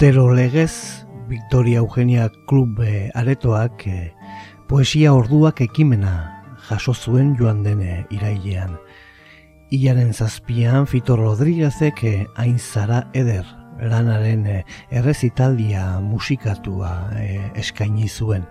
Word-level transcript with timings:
Urtero 0.00 0.32
legez, 0.32 1.04
Victoria 1.28 1.80
Eugenia 1.80 2.30
Klub 2.46 2.80
aretoak 3.12 3.82
e, 3.86 4.14
poesia 4.66 5.12
orduak 5.12 5.60
ekimena 5.60 6.14
jaso 6.70 6.94
zuen 6.94 7.34
joan 7.36 7.60
dene 7.62 8.06
irailean. 8.08 8.78
Ilaren 9.68 10.14
zazpian 10.14 10.86
Fito 10.88 11.18
Rodríguezek 11.20 12.00
e, 12.08 12.14
hain 12.40 12.56
zara 12.56 13.02
eder 13.12 13.44
lanaren 13.92 14.46
errezitaldia 14.88 16.00
musikatua 16.00 16.94
eskaini 17.60 18.08
zuen. 18.08 18.48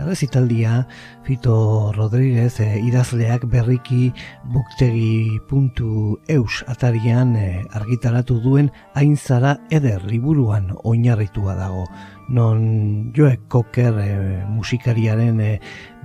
Errezitaldia 0.00 0.86
Fito 1.24 1.92
Rodríguez 1.92 2.60
e, 2.60 2.80
idazleak 2.80 3.44
berriki 3.52 4.12
buktegi.eus 4.54 6.54
atarian 6.72 7.34
e, 7.36 7.48
argitaratu 7.76 8.38
duen 8.40 8.70
hain 8.96 9.16
zara 9.16 9.58
eder 9.70 10.04
liburuan 10.08 10.70
oinarritua 10.84 11.56
dago. 11.58 11.84
Non 12.28 13.12
Joe 13.16 13.38
Cocker 13.48 13.98
e, 14.00 14.44
musikariaren 14.48 15.40
e, 15.40 15.50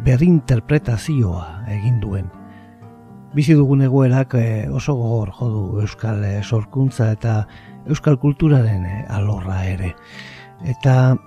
berinterpretazioa 0.03 1.45
egin 1.77 2.01
duen. 2.03 2.27
Bizi 3.35 3.55
dugun 3.55 3.81
egoerak 3.83 4.35
oso 4.71 4.95
gogor 4.95 5.31
jodu 5.35 5.81
euskal 5.83 6.23
sorkuntza 6.43 7.09
eta 7.11 7.47
euskal 7.87 8.19
kulturaren 8.19 8.85
alorra 9.11 9.63
ere. 9.67 9.91
Eta 10.63 11.17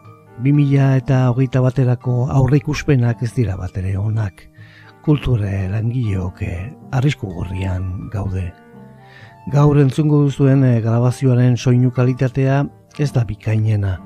2000 0.44 0.96
eta 1.00 1.16
hogeita 1.32 1.60
baterako 1.64 2.28
aurreikuspenak 2.30 3.24
ez 3.26 3.32
dira 3.34 3.56
bat 3.58 3.74
ere 3.80 3.96
onak. 3.98 4.44
Kulture 5.02 5.66
langileok 5.72 6.42
arrisku 6.94 7.30
gorrian 7.32 8.08
gaude. 8.12 8.52
Gaur 9.50 9.80
entzungo 9.80 10.20
duzuen 10.26 10.62
e, 10.62 10.78
grabazioaren 10.84 11.56
soinu 11.56 11.90
kalitatea 11.90 12.62
ez 13.02 13.10
da 13.16 13.24
bikainena. 13.24 13.96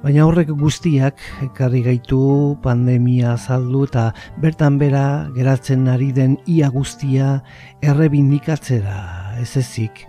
Baina 0.00 0.24
horrek 0.24 0.54
guztiak 0.56 1.20
ekarri 1.50 1.82
gaitu 1.82 2.20
pandemia 2.62 3.34
azaldu 3.34 3.84
eta 3.88 4.08
bertan 4.40 4.78
bera 4.78 5.04
geratzen 5.36 5.88
ari 5.92 6.12
den 6.12 6.38
ia 6.46 6.70
guztia 6.70 7.40
errebindikatzera 7.82 8.98
ez 9.42 9.56
ezik 9.60 10.06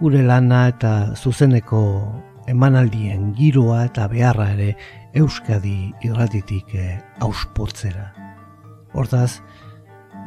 gure 0.00 0.22
lana 0.26 0.68
eta 0.74 0.94
zuzeneko 1.14 1.84
emanaldien 2.50 3.32
giroa 3.36 3.84
eta 3.88 4.06
beharra 4.08 4.50
ere 4.54 4.74
Euskadi 5.14 5.92
irratitik 6.02 6.74
eh, 6.74 6.98
auspotzera. 7.20 8.12
Hortaz, 8.94 9.40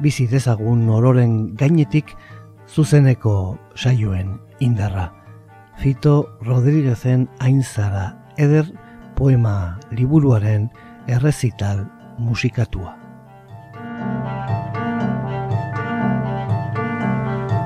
bizi 0.02 0.28
dezagun 0.32 0.88
ororen 0.90 1.56
gainetik 1.60 2.14
zuzeneko 2.68 3.58
saioen 3.76 4.38
indarra. 4.60 5.12
Fito 5.78 6.38
Rodríguezen 6.42 7.28
aintzara 7.40 8.08
eder 8.38 8.66
poema 9.16 9.78
liburuaren 9.92 10.70
errezital 11.08 11.86
musikatua. 12.18 12.96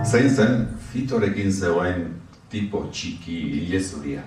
Zein 0.04 0.30
zen 0.30 0.68
Fitorekin 0.92 1.52
zegoen 1.52 2.08
tipo 2.52 2.84
txiki 2.92 3.38
ilezuria. 3.62 4.26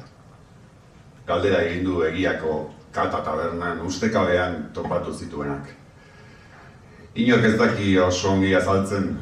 Galdera 1.26 1.62
egin 1.64 1.84
du 1.84 2.02
egiako 2.04 2.70
kata 2.92 3.22
tabernan 3.24 3.80
ustekabean 3.86 4.68
topatu 4.74 5.12
zituenak. 5.12 5.70
Inork 7.14 7.44
ez 7.44 7.54
daki 7.58 7.98
oso 7.98 8.30
ongi 8.34 8.54
azaltzen, 8.54 9.14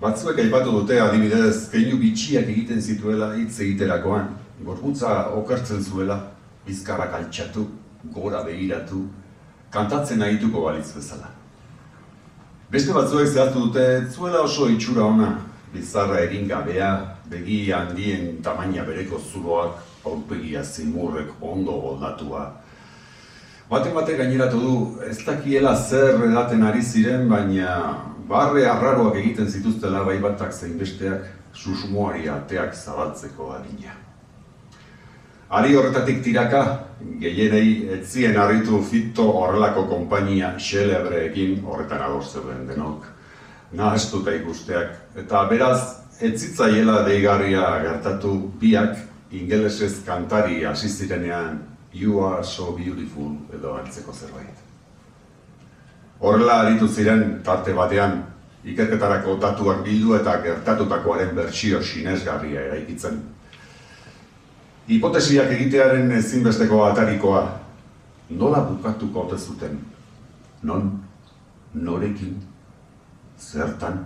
batzuek 0.00 0.38
aipatu 0.38 0.72
dute 0.80 1.00
adibidez 1.02 1.68
keinu 1.72 1.98
bitxiak 2.00 2.48
egiten 2.52 2.80
zituela 2.80 3.32
hitz 3.36 3.60
egiterakoan, 3.60 4.30
gorputza 4.64 5.12
okertzen 5.36 5.82
zuela, 5.82 6.20
bizkarrak 6.66 7.14
altxatu, 7.18 7.66
gora 8.14 8.42
begiratu, 8.46 9.02
kantatzen 9.70 10.22
ahituko 10.22 10.64
balitz 10.68 10.92
bezala. 10.94 11.28
Beste 12.70 12.94
batzuek 12.94 13.28
zehatu 13.28 13.66
dute, 13.66 13.84
zuela 14.10 14.40
oso 14.46 14.70
itxura 14.70 15.04
ona, 15.04 15.34
bizarra 15.74 16.22
egin 16.24 16.48
gabea, 16.48 16.92
begi 17.30 17.60
handien 17.74 18.40
tamaina 18.42 18.86
bereko 18.86 19.20
zuloak, 19.20 19.82
aurpegia 20.06 20.62
zimurrek 20.64 21.34
ondo 21.40 21.80
goldatua, 21.82 22.46
Baten 23.66 23.96
bate 23.98 24.14
gaineratu 24.14 24.58
du, 24.62 24.74
ez 25.02 25.16
dakiela 25.26 25.72
zer 25.74 26.20
edaten 26.22 26.60
ari 26.62 26.84
ziren, 26.86 27.24
baina 27.26 27.70
barre 28.28 28.62
arraroak 28.70 29.16
egiten 29.18 29.48
zituztela 29.50 30.04
bai 30.06 30.20
batak 30.22 30.52
zein 30.54 30.76
besteak 30.78 31.24
susmoari 31.52 32.28
ateak 32.30 32.76
zabaltzeko 32.78 33.50
adina. 33.56 33.96
Ari 35.50 35.74
horretatik 35.74 36.22
tiraka, 36.22 36.62
gehienei 37.18 37.88
etzien 37.98 38.38
harritu 38.38 38.78
fito 38.86 39.26
horrelako 39.40 39.88
konpainia 39.90 40.52
xelebreekin 40.58 41.64
horretan 41.66 42.06
zeuden 42.22 42.68
denok. 42.68 43.04
Nahastuta 43.72 44.30
ikusteak, 44.30 44.94
eta 45.16 45.44
beraz, 45.50 45.80
etzitzaiela 46.20 47.02
deigarria 47.02 47.66
gertatu 47.82 48.52
biak 48.60 48.96
ingelesez 49.40 50.04
kantari 50.06 50.64
hasi 50.64 50.88
zirenean 50.88 51.58
You 51.92 52.20
are 52.20 52.44
so 52.44 52.72
beautiful 52.72 53.36
edo 53.56 53.74
antzeko 53.74 54.12
zerbait. 54.12 54.56
Horrela 56.20 56.60
aritu 56.64 56.88
ziren 56.88 57.40
tarte 57.44 57.72
batean 57.72 58.18
ikerketarako 58.64 59.36
datuak 59.40 59.80
bildu 59.84 60.16
eta 60.18 60.34
gertatutakoaren 60.44 61.32
bertsio 61.36 61.80
sinesgarria 61.82 62.66
eraikitzen. 62.68 63.22
Hipotesiak 64.88 65.54
egitearen 65.56 66.12
ezinbesteko 66.18 66.82
atarikoa 66.90 67.42
nola 68.30 68.60
bukatuko 68.68 69.24
ote 69.24 69.38
zuten? 69.38 69.80
Non? 70.62 70.90
Norekin? 71.74 72.36
Zertan? 73.38 74.04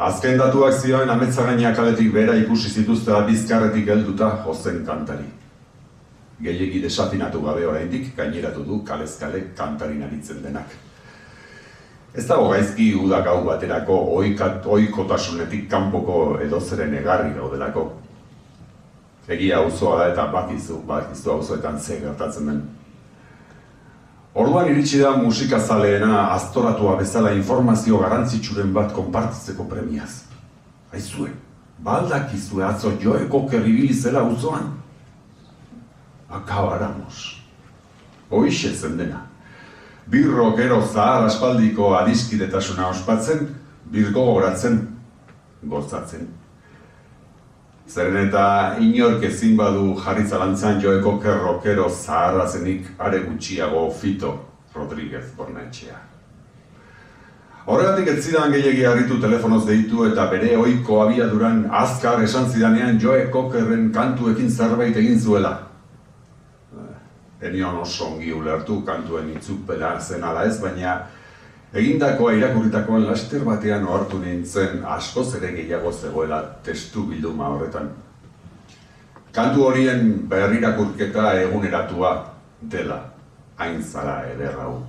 Azken 0.00 0.38
datuak 0.40 0.78
zioen 0.80 1.10
ametzagainak 1.12 1.78
aletik 1.78 2.12
bera 2.12 2.34
ikusi 2.40 2.70
zituztela 2.70 3.20
bizkarretik 3.26 3.88
helduta 3.92 4.30
jozen 4.46 4.80
kantari 4.86 5.28
gehiegi 6.42 6.80
desafinatu 6.82 7.42
gabe 7.44 7.66
oraindik 7.68 8.14
gaineratu 8.16 8.64
du 8.64 8.80
kalezkale 8.84 9.42
kantarin 9.56 10.02
aritzen 10.02 10.42
denak. 10.42 10.72
Ez 12.14 12.26
dago 12.26 12.48
gaizki 12.50 12.94
uda 12.96 13.20
gau 13.22 13.44
baterako 13.44 13.96
oikat, 14.16 14.66
oikotasunetik 14.66 15.68
kanpoko 15.70 16.38
edozeren 16.42 16.94
egarri 16.98 17.34
daudelako. 17.36 17.84
Egia 19.30 19.60
auzoa 19.62 19.98
da 19.98 20.06
eta 20.10 20.26
bakizu, 20.32 20.80
bakizu 20.86 21.30
auzoetan 21.36 21.78
ze 21.80 22.00
gertatzen 22.00 22.46
den. 22.46 22.62
Orduan 24.34 24.68
iritsi 24.70 25.00
da 25.02 25.10
musika 25.16 25.58
zaleena 25.58 26.28
aztoratua 26.34 26.96
bezala 26.96 27.32
informazio 27.34 27.98
garantzitsuren 27.98 28.72
bat 28.72 28.92
konpartitzeko 28.94 29.64
premiaz. 29.68 30.22
Aizue, 30.94 31.32
baldak 31.78 32.34
izue 32.34 32.64
atzo 32.64 32.92
joeko 33.02 33.46
kerribili 33.50 33.94
zela 33.94 34.22
uzoan? 34.22 34.70
Akabaramos. 36.30 37.40
Hoixe 38.30 38.70
zen 38.74 38.96
dena. 38.98 39.24
Birro 40.06 40.52
gero 40.56 40.80
zahar 40.86 41.26
aspaldiko 41.26 41.94
adiskidetasuna 41.98 42.88
ospatzen, 42.88 43.48
birgo 43.90 44.24
goratzen, 44.32 44.78
gozatzen. 45.62 46.28
Zeren 47.90 48.28
eta 48.28 48.76
inork 48.78 49.24
ezin 49.26 49.56
badu 49.58 49.96
jarri 49.98 50.22
zalantzan 50.26 50.76
joeko 50.82 51.16
kerrokero 51.22 51.88
zaharra 51.90 52.46
zenik 52.46 52.86
are 52.98 53.18
gutxiago 53.24 53.90
Fito 53.90 54.30
Rodríguez 54.74 55.24
Bornetxea. 55.36 55.96
Horregatik 57.66 58.12
ez 58.12 58.20
zidan 58.24 58.52
gehiagi 58.54 58.86
harritu 58.86 59.18
telefonoz 59.20 59.64
deitu 59.66 60.06
eta 60.06 60.28
bere 60.30 60.52
ohiko 60.56 61.00
abiaduran 61.02 61.64
azkar 61.80 62.22
esan 62.22 62.46
zidanean 62.50 63.00
Joe 63.02 63.26
Cockerren 63.32 63.90
kantuekin 63.92 64.50
zerbait 64.50 64.96
egin 64.96 65.18
zuela. 65.18 65.52
Enion 67.42 67.82
oso 67.82 68.12
ongi 68.12 68.32
ulertu 68.32 68.84
kantuen 68.86 69.34
itzupela 69.34 69.96
zen 70.00 70.24
ala 70.24 70.44
ez, 70.44 70.60
baina 70.62 71.00
Egindakoa 71.70 72.32
irakurritakoan 72.34 73.04
laster 73.06 73.44
batean 73.46 73.84
ohartu 73.86 74.18
nintzen 74.18 74.80
askoz 74.90 75.28
ere 75.38 75.52
gehiago 75.54 75.92
zegoela 75.92 76.40
testu 76.66 77.04
bilduma 77.06 77.46
horretan. 77.54 77.92
Kantu 79.30 79.68
horien 79.68 80.00
berrirakurketa 80.32 81.28
eguneratua 81.44 82.10
dela, 82.72 82.98
hain 83.56 83.78
zara 83.82 84.16
ederrau. 84.32 84.80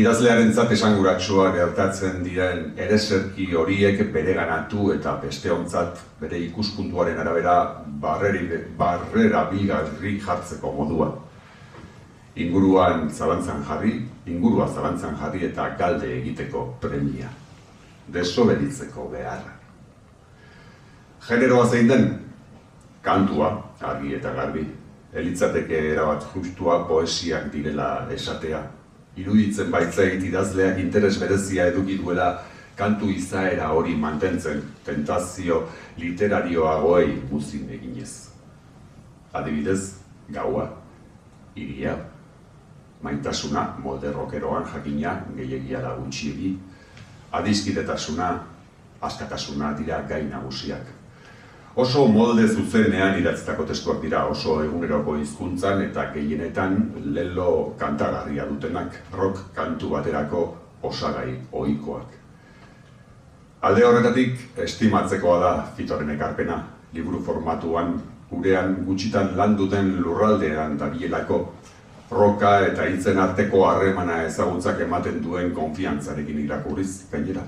Idazlearen 0.00 0.52
zat 0.54 0.72
esanguratsua 0.72 1.50
gertatzen 1.52 2.22
diren 2.24 2.70
ereserki 2.78 3.52
horiek 3.52 4.00
bere 4.14 4.32
ganatu 4.38 4.92
eta 4.94 5.18
beste 5.20 5.52
ontzat 5.52 6.00
bere 6.20 6.38
ikuspuntuaren 6.46 7.18
arabera 7.18 7.56
barreri, 8.00 8.46
barrera 8.78 9.44
bigarri 9.50 10.20
jartzeko 10.24 10.72
modua 10.72 11.10
inguruan 12.36 13.10
zalantzan 13.10 13.64
jarri, 13.66 14.06
ingurua 14.26 14.68
zalantzan 14.68 15.16
jarri 15.16 15.46
eta 15.46 15.68
galde 15.78 16.10
egiteko 16.20 16.66
premia. 16.80 17.28
Desobeditzeko 18.10 19.08
beharra. 19.12 19.54
Generoa 21.28 21.66
zein 21.68 21.88
den, 21.88 22.06
kantua, 23.02 23.52
argi 23.80 24.14
eta 24.16 24.32
garbi, 24.34 24.64
elitzateke 25.12 25.78
erabat 25.92 26.24
justua 26.34 26.84
poesiak 26.88 27.50
direla 27.52 28.06
esatea. 28.12 28.62
Iruditzen 29.20 29.70
baitzait 29.70 30.22
idazleak 30.24 30.78
interes 30.78 31.16
berezia 31.20 31.66
eduki 31.72 31.98
duela 31.98 32.30
kantu 32.78 33.10
izaera 33.12 33.68
hori 33.76 33.94
mantentzen, 33.96 34.62
tentazio 34.84 35.66
literarioagoei 35.98 37.18
muzin 37.30 37.68
eginez. 37.76 38.30
Adibidez, 39.32 39.96
gaua, 40.32 40.70
iria, 41.54 41.96
maitasuna, 43.02 43.74
molde 43.78 44.12
rokeroan 44.12 44.64
jakina, 44.74 45.16
gehiagia 45.36 45.80
da 45.80 45.94
gutxiegi, 45.96 46.54
adizkidetasuna, 47.32 48.30
askatasuna 49.00 49.72
dira 49.78 50.02
gai 50.08 50.24
nagusiak. 50.28 50.96
Oso 51.76 52.06
molde 52.10 52.48
zuzenean 52.48 53.18
idatztako 53.20 53.64
testuak 53.64 54.00
dira 54.02 54.24
oso 54.26 54.56
eguneroko 54.64 55.14
hizkuntzan 55.16 55.84
eta 55.84 56.08
gehienetan 56.14 56.80
lelo 57.14 57.74
kantagarria 57.78 58.46
dutenak, 58.48 58.96
rock 59.12 59.54
kantu 59.54 59.90
baterako 59.94 60.42
osagai 60.82 61.38
ohikoak. 61.52 62.18
Alde 63.62 63.84
horretatik, 63.84 64.38
estimatzekoa 64.56 65.38
da 65.40 65.52
fitoren 65.76 66.10
ekarpena, 66.10 66.62
liburu 66.92 67.22
formatuan, 67.22 68.00
gurean 68.30 68.76
gutxitan 68.86 69.34
lan 69.36 69.56
duten 69.56 69.96
lurraldean 70.02 70.78
dabielako 70.78 71.40
roka 72.10 72.58
eta 72.66 72.86
hitzen 72.90 73.18
arteko 73.22 73.64
harremana 73.68 74.22
ezagutzak 74.26 74.80
ematen 74.82 75.20
duen 75.22 75.52
konfiantzarekin 75.54 76.40
irakurriz 76.44 77.06
gainera. 77.12 77.42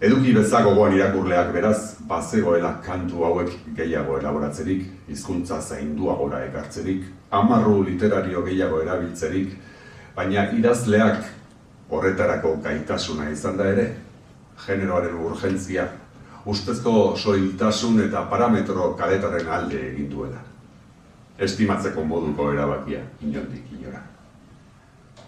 Eduki 0.00 0.34
bezagogoan 0.36 0.92
irakurleak 0.94 1.48
beraz, 1.52 1.78
bazegoela 2.06 2.74
kantu 2.84 3.24
hauek 3.26 3.54
gehiago 3.76 4.18
elaboratzerik, 4.20 4.84
hizkuntza 5.08 5.58
zainduagora 5.60 6.44
ekartzerik, 6.46 7.06
amarru 7.30 7.80
literario 7.88 8.44
gehiago 8.46 8.82
erabiltzerik, 8.84 9.56
baina 10.14 10.44
idazleak 10.54 11.24
horretarako 11.90 12.58
gaitasuna 12.62 13.30
izan 13.32 13.56
da 13.58 13.66
ere, 13.72 13.88
generoaren 14.66 15.16
urgentzia, 15.30 15.88
ustezko 16.46 17.16
soiltasun 17.16 18.04
eta 18.04 18.22
parametro 18.30 18.92
kaletaren 19.00 19.50
alde 19.58 19.82
egin 19.88 20.12
duela 20.12 20.44
estimatzeko 21.38 22.04
moduko 22.04 22.52
erabakia, 22.52 23.02
inondik 23.22 23.72
inora. 23.78 24.02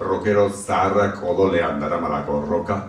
Rokero 0.00 0.48
zaharrak 0.48 1.22
odolean 1.22 1.80
daramalako 1.80 2.40
roka, 2.48 2.80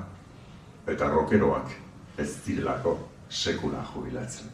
eta 0.87 1.09
rokeroak 1.09 1.71
ez 2.17 2.29
direlako 2.45 2.97
sekula 3.29 3.83
jubilatzen. 3.93 4.49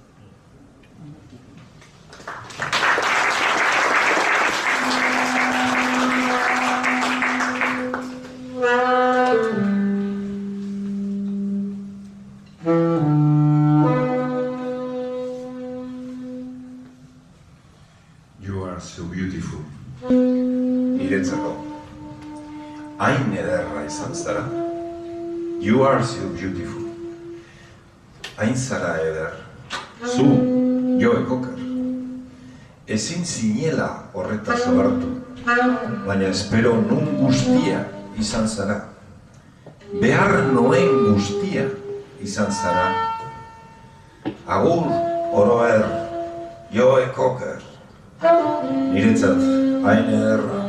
You 25.59 25.81
are 25.81 26.03
so 26.03 26.29
beautiful. 26.29 26.85
Hain 28.37 28.53
zara 28.55 29.01
eder. 29.01 29.33
Zu, 30.05 30.25
Joe 31.01 31.25
Cocker. 31.25 31.57
Ezin 32.87 33.25
zinela 33.25 34.03
horretaz 34.13 34.67
abartu. 34.67 35.09
Baina 36.05 36.29
espero 36.29 36.75
nun 36.77 37.17
guztia 37.23 37.87
izan 38.19 38.45
zara. 38.47 38.77
Behar 39.97 40.45
noen 40.53 40.93
guztia 41.07 41.65
izan 42.21 42.53
zara. 42.53 42.85
Agur, 44.45 44.93
oroer, 45.33 45.89
Joe 46.71 47.09
Cocker. 47.17 47.65
Niretzat, 48.93 49.41
hain 49.89 50.13
ederra. 50.21 50.63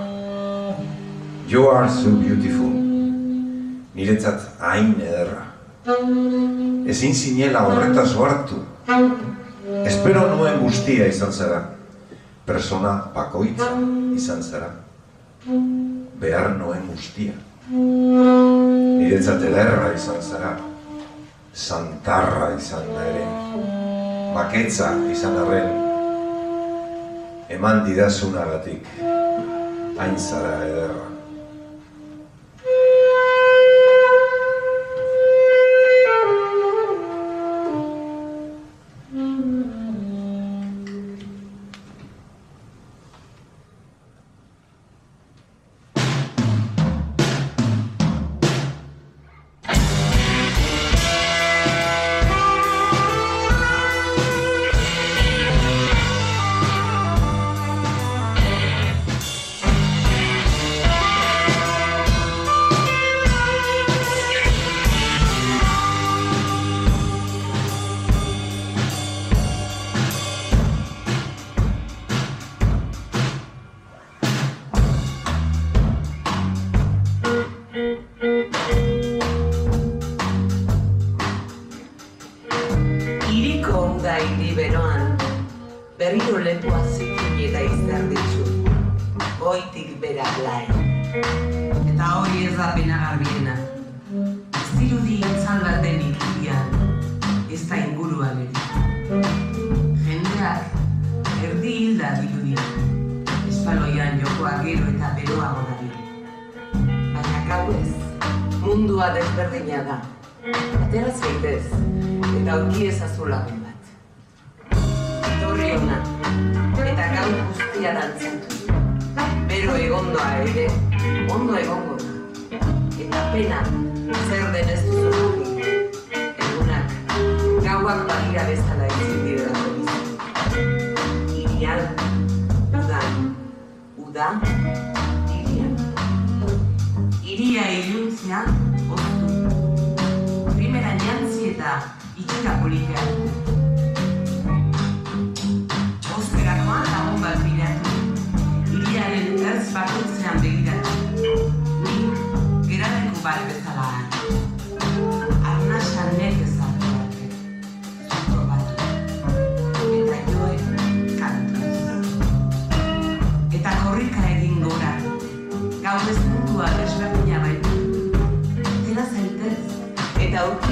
You 1.46 1.68
are 1.68 1.88
so 1.88 2.10
beautiful 2.10 2.77
niretzat 3.98 4.44
hain 4.62 4.94
ederra. 5.02 5.42
Ezin 6.86 7.14
zinela 7.14 7.64
horretaz 7.66 8.12
ohartu. 8.16 8.60
Espero 9.86 10.28
nuen 10.36 10.60
guztia 10.62 11.08
izan 11.10 11.32
zara. 11.32 11.62
Persona 12.46 12.94
bakoitza 13.14 13.72
izan 14.16 14.42
zara. 14.42 14.70
Behar 16.22 16.54
noen 16.60 16.86
guztia. 16.92 17.34
Niretzat 17.72 19.42
ederra 19.50 19.90
izan 19.96 20.22
zara. 20.22 20.54
Santarra 21.52 22.52
izan 22.54 22.86
da 22.94 23.04
ere. 23.10 23.26
Maketza 24.38 24.94
izan 25.10 25.42
arren. 25.42 25.70
Eman 27.58 27.84
didazunagatik. 27.88 28.86
Hain 29.98 30.18
zara 30.22 30.58
ederra. 30.68 31.17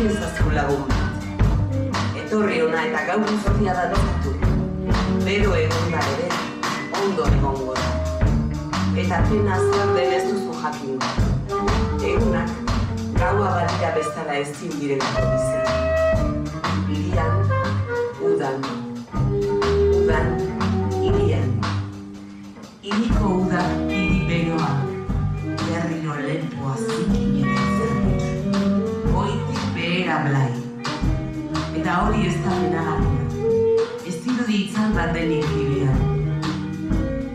Aurki 0.06 0.18
ezazu 0.18 0.50
lagun. 0.54 0.84
Etorri 2.16 2.60
hona 2.62 2.82
eta 2.86 3.00
gau 3.06 3.18
guztia 3.20 3.74
da 3.74 3.86
dozatu. 3.90 4.30
Bero 5.24 5.54
egon 5.54 5.90
da 5.90 6.00
ere, 6.14 6.28
ondo 7.00 7.26
egongo 7.26 7.74
da. 7.74 7.88
Eta 8.96 9.22
pena 9.28 9.58
zer 9.58 9.94
den 9.96 10.28
duzu 10.30 10.52
jakingo. 10.62 11.08
Egunak, 12.10 12.50
gaua 13.18 13.50
badira 13.56 13.90
bezala 13.96 14.38
ezin 14.38 14.72
direlako 14.80 15.20
bizi. 15.32 15.58
Irian, 16.96 17.34
udan. 18.22 18.66
Udan, 20.00 20.28
irian. 21.02 21.54
Iriko 22.82 23.38
uda 23.42 23.62
hiri 23.90 24.20
beroa, 24.30 24.74
berriro 25.66 26.20
lepoa 26.26 26.76
zerbait. 26.76 27.25
Behera 30.16 30.28
blai. 30.28 30.52
Eta 31.76 31.94
hori 32.02 32.26
ez 32.28 32.36
da 32.40 32.52
benagarria. 32.60 33.22
Ez 34.08 34.14
dirudi 34.24 34.54
itzal 34.64 34.94
bat 34.96 35.12
denik 35.12 35.44
hirian. 35.52 35.98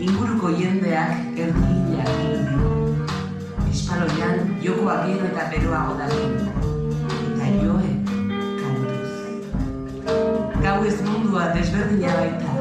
Inguruko 0.01 0.49
jendeak 0.57 1.37
erdi 1.43 1.61
hila 1.67 2.05
dirudi. 2.17 2.65
Espaloian 3.69 4.35
jokoa 4.65 4.95
gero 5.05 5.25
eta 5.29 5.43
beroago 5.53 5.93
dagin. 6.01 6.33
Eta 7.29 7.45
joe 7.61 7.89
kantuz. 8.63 9.13
Gau 10.65 10.77
ez 10.89 10.97
mundua 11.05 11.43
desberdina 11.57 12.11
baita. 12.17 12.51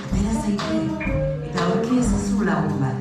Atera 0.00 0.32
zaite, 0.42 0.76
eta 1.48 1.68
aurki 1.70 1.94
ezazu 2.04 2.44
lagun 2.50 2.76
bat. 2.84 2.99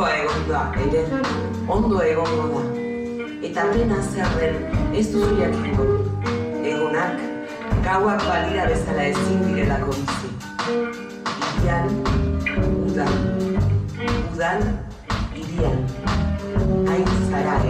Beroa 0.00 0.16
egon 0.16 0.44
da, 0.48 0.60
ere, 0.80 1.00
ondo 1.68 1.98
egongo 2.00 2.44
da. 2.52 2.60
Eta 3.44 3.66
pena 3.72 3.98
zer 4.00 4.30
den 4.38 4.54
ez 4.96 5.02
duzu 5.12 5.34
jakingo. 5.36 5.84
Egunak, 6.70 7.20
gauak 7.84 8.24
balira 8.24 8.64
bezala 8.70 9.04
ezin 9.10 9.44
direlako 9.44 9.98
bizi. 9.98 10.30
Irian, 11.50 11.92
udan. 12.86 13.12
Udan, 14.32 14.64
irian. 15.36 15.84
Hain 16.88 17.12
zara 17.28 17.60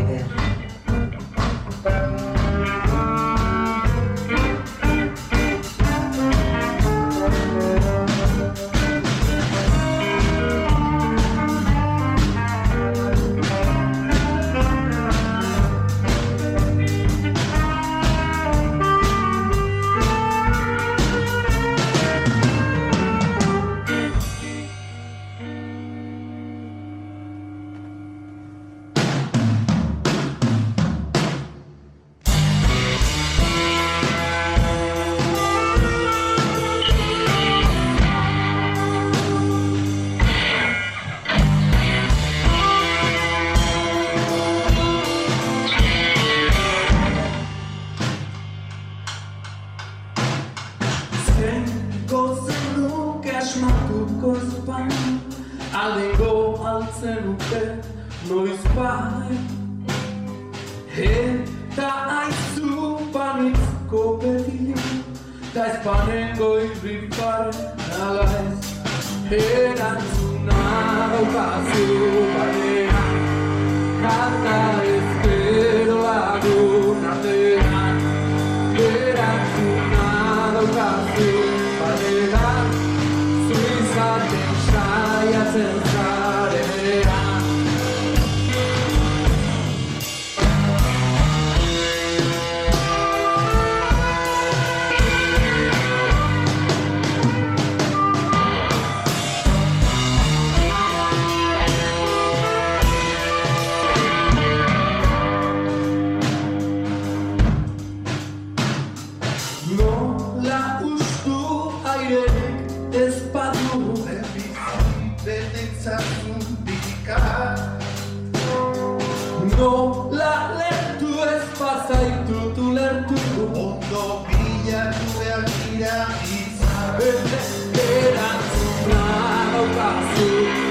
Erantzuna 127.85 129.05
daukazu 129.53 130.29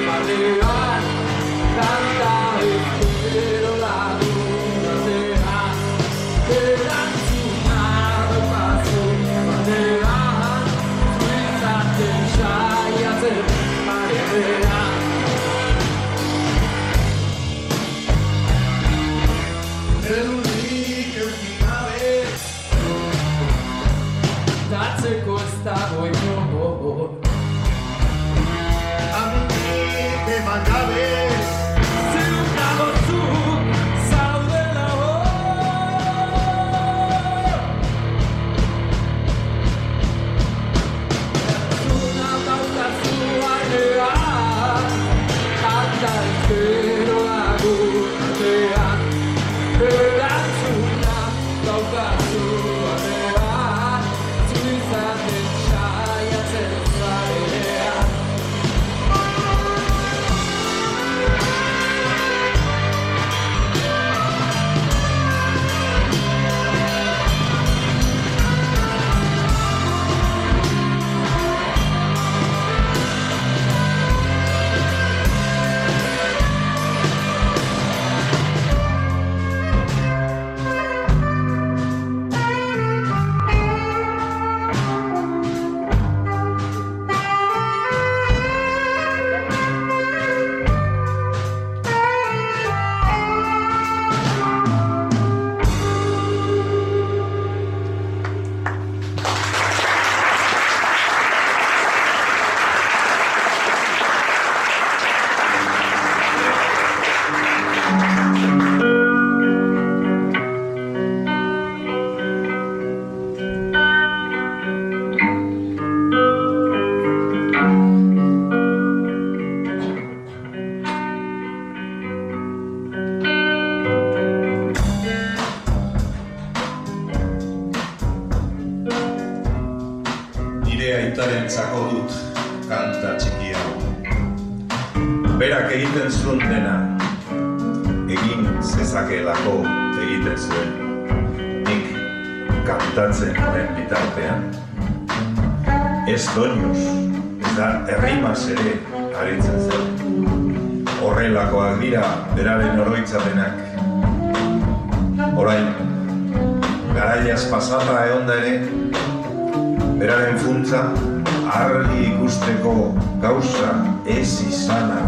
balean 0.08 1.04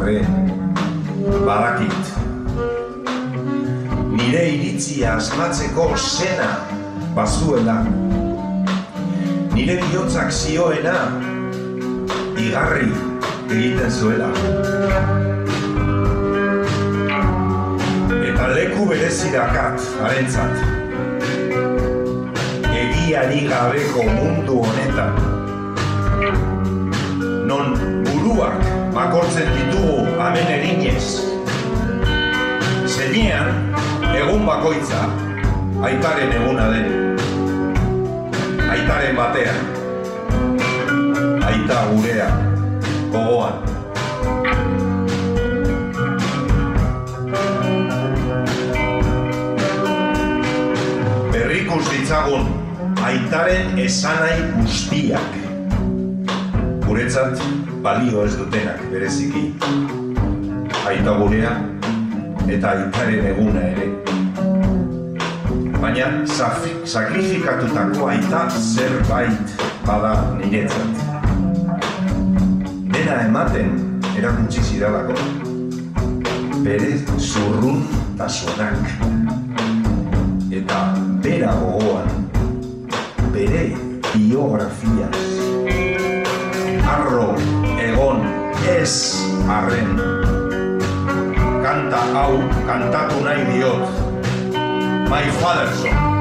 arren 0.02 0.26
badakit. 1.46 2.06
Nire 4.12 4.44
iritzia 4.56 5.16
asmatzeko 5.16 5.92
zena 5.98 6.50
bazuela. 7.16 7.78
Nire 9.54 9.78
bihotzak 9.84 10.32
zioena 10.34 10.96
igarri 12.38 12.90
egiten 13.52 13.92
zuela. 13.92 14.32
Eta 18.32 18.50
leku 18.56 18.90
berezirakat 18.90 19.88
harentzat 20.02 20.56
egiari 22.82 23.46
gabeko 23.54 24.10
mundu 24.18 24.62
honetan. 24.66 25.14
Non 27.46 27.76
buruak 28.08 28.70
bakortzen 29.02 29.48
ditugu 29.56 30.06
amen 30.22 30.50
eginez. 30.54 31.06
Zeinean, 32.86 33.48
egun 34.14 34.46
bakoitza, 34.46 35.00
aitaren 35.88 36.34
eguna 36.38 36.68
den. 36.70 36.86
Aitaren 38.70 39.18
batean. 39.18 39.64
Aita 41.50 41.80
gurea, 41.90 42.28
gogoan. 43.16 43.58
Berrikus 51.34 51.90
ditzagun 51.90 52.54
aitaren 53.10 53.82
esanai 53.88 54.38
guztiak. 54.60 55.42
Guretzat 56.86 57.42
balio 57.82 58.26
ez 58.26 58.36
dutenak 58.38 58.82
bereziki. 58.91 59.54
Aita 60.86 61.13
gurea 61.17 61.54
eta 62.48 62.74
aitaren 62.76 63.26
eguna 63.32 63.63
ere. 63.72 63.88
Baina 65.82 66.10
sakrifikatutako 66.86 68.10
aita 68.12 68.44
zerbait 68.60 69.56
bada 69.86 70.13
niretzat. 70.38 71.02
Dena 72.94 73.17
ematen 73.26 73.74
erakutsi 74.13 74.62
zidalako. 74.62 75.17
Bere 76.62 76.94
zurrun 77.17 77.82
tasunak. 78.22 78.78
Eta 80.62 80.86
bera 81.26 81.58
gogoan 81.58 82.30
bere 83.34 83.67
biografiaz. 84.13 85.31
Ez, 88.82 89.15
arren. 89.48 89.89
Kanta 91.63 92.02
hau 92.13 92.41
kantatu 92.65 93.22
nahi 93.26 93.44
diot. 93.52 93.86
My 95.12 95.26
father's 95.41 96.20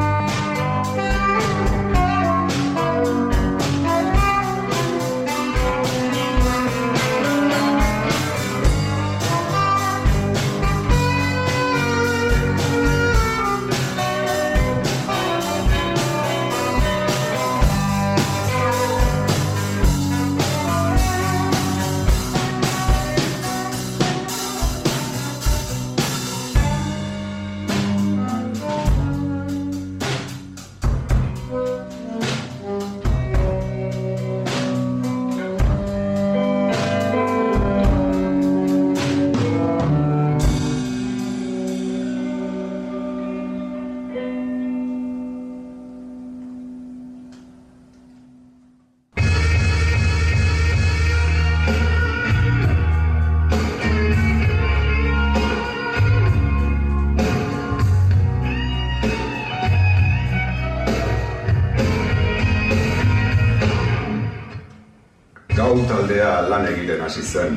lan 66.61 66.73
egiten 66.73 67.01
hasi 67.01 67.23
zen 67.23 67.57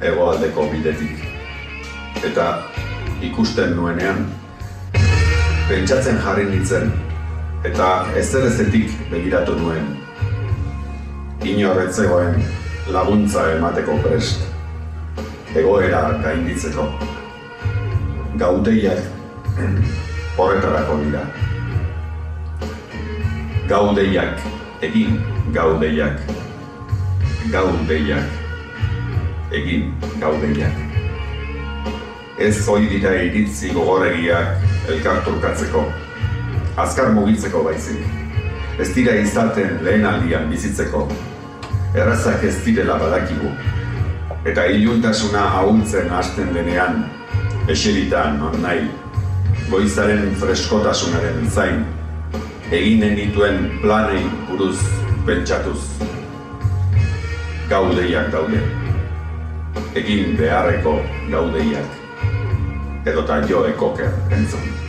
hegoaldeko 0.00 0.66
bidetik. 0.70 1.18
Eta 2.26 2.46
ikusten 3.22 3.76
nuenean, 3.76 4.26
pentsatzen 5.68 6.18
jarri 6.24 6.48
nintzen, 6.50 6.90
eta 7.64 7.88
ezer 8.18 8.48
ezetik 8.48 8.90
begiratu 9.10 9.54
nuen. 9.60 9.86
Inor 11.46 11.84
ez 11.84 11.94
zegoen 11.96 12.42
laguntza 12.90 13.46
emateko 13.54 13.98
prest, 14.02 14.42
egoera 15.54 16.02
gainditzeko. 16.26 16.90
Gaudeiak 18.42 19.02
horretarako 20.36 20.98
dira. 21.04 21.26
Gaudeiak, 23.70 24.48
egin 24.82 25.20
gaudeiak. 25.54 26.41
Gaudeiak, 27.50 28.22
egin 29.50 29.88
gaudeiak. 30.20 30.76
Ez 32.38 32.60
hoi 32.68 32.86
dira 32.86 33.16
iritzi 33.18 33.72
gogoregiak 33.74 34.62
elkarturkatzeko, 34.92 35.82
azkar 36.78 37.10
mugitzeko 37.16 37.64
baizik. 37.66 37.98
Ez 38.78 38.92
dira 38.94 39.16
izaten 39.18 39.82
lehen 39.82 40.06
aldian 40.06 40.46
bizitzeko, 40.52 41.08
errazak 41.96 42.46
ez 42.46 42.54
direla 42.64 43.00
badakigu. 43.02 43.50
Eta 44.46 44.68
iluntasuna 44.76 45.42
ahultzen 45.58 46.14
hasten 46.14 46.54
denean, 46.54 47.04
eseritan 47.66 48.38
non 48.38 48.54
nahi, 48.62 48.86
goizaren 49.70 50.30
freskotasunaren 50.38 51.50
zain, 51.50 51.84
eginen 52.70 53.18
dituen 53.18 53.70
planei 53.82 54.24
buruz 54.46 54.78
pentsatuz. 55.26 55.80
Gaudeiak 57.72 58.26
daude, 58.34 58.58
egin 59.96 60.34
beharreko 60.36 60.92
gaudeiak, 61.32 61.96
edota 63.08 63.40
jo 63.48 63.64
ekoker 63.70 64.12
entzun. 64.36 64.81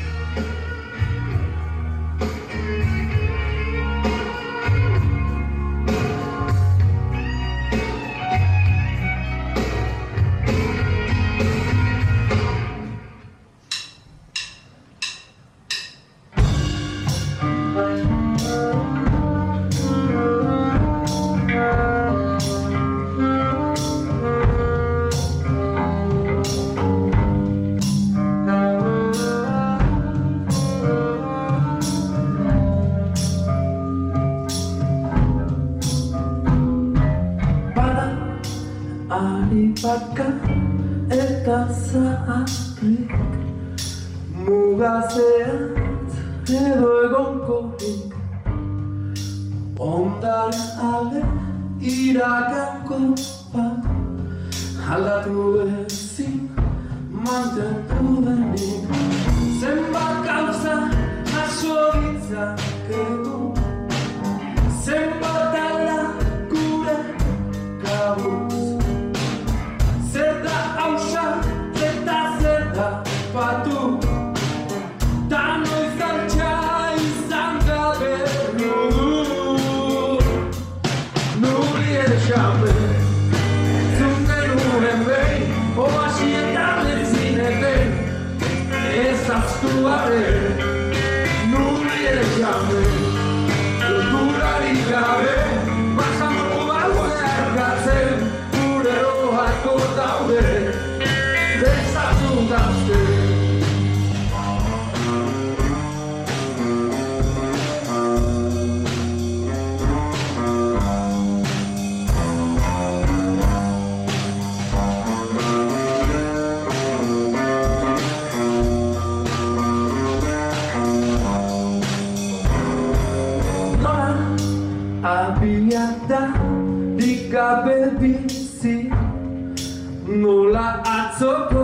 Atzoko 131.03 131.63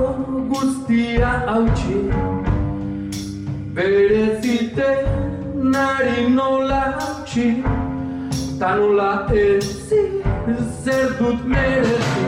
guztia 0.50 1.32
hautsi. 1.48 2.00
Berezite 3.76 4.90
nari 5.74 6.30
nola 6.38 6.82
hautsi. 7.00 7.48
Ta 8.60 8.76
nola 8.76 9.12
ezi 9.34 10.02
zer 10.84 11.10
dut 11.20 11.46
merezi 11.54 12.19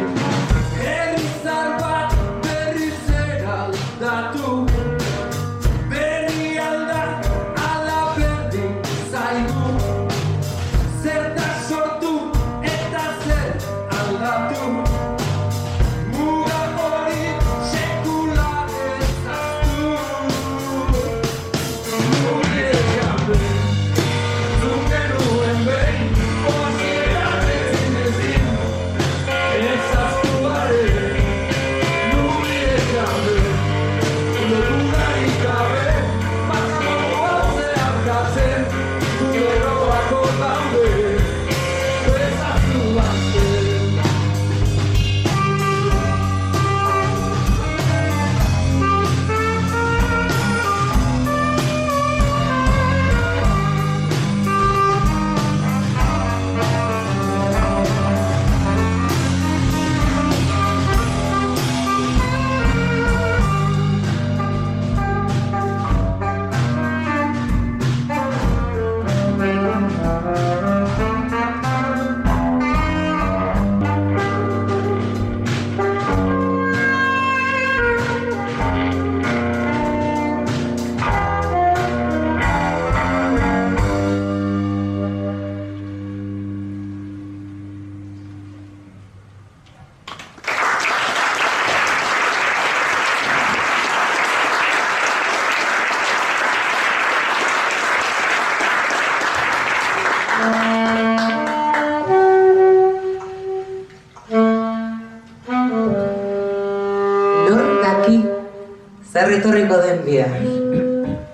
etorriko 109.38 109.78
den 109.82 110.04
bihar. 110.06 110.38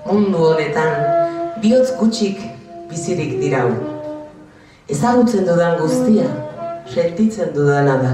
Mundu 0.07 0.37
honetan, 0.51 0.93
bihotz 1.61 1.91
gutxik 1.99 2.39
bizirik 2.89 3.37
dirau. 3.41 3.69
Ezagutzen 4.89 5.43
dudan 5.47 5.75
guztia, 5.81 6.27
sentitzen 6.87 7.53
dudana 7.55 7.97
da. 8.03 8.13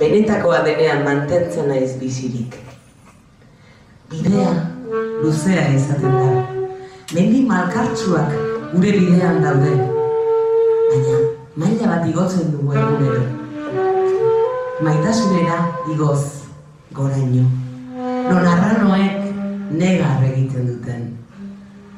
Benetakoa 0.00 0.64
denean 0.66 1.04
mantentzen 1.06 1.68
naiz 1.70 1.94
bizirik. 2.00 2.56
Bidea 4.10 4.50
luzea 5.22 5.68
izaten 5.76 6.18
da. 6.18 6.44
Mendi 7.14 7.44
malkartsuak 7.46 8.34
gure 8.74 8.92
bidean 8.98 9.42
daude. 9.44 9.72
Baina 10.90 11.18
maila 11.56 11.90
bat 11.94 12.06
igotzen 12.10 12.52
dugu 12.56 12.74
egunero. 12.82 13.24
Maitasunera 14.82 15.58
igoz 15.94 16.22
goraino. 16.96 17.61
Non 18.28 18.46
arranoek 18.46 19.32
negar 19.70 20.22
egiten 20.24 20.66
duten. 20.66 21.02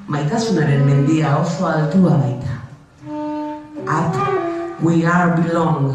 Maitasunaren 0.08 0.84
mendia 0.86 1.36
oso 1.40 1.66
altua 1.66 2.16
baita. 2.22 2.54
Up 3.84 4.16
we 4.82 5.04
are 5.04 5.36
belong 5.36 5.92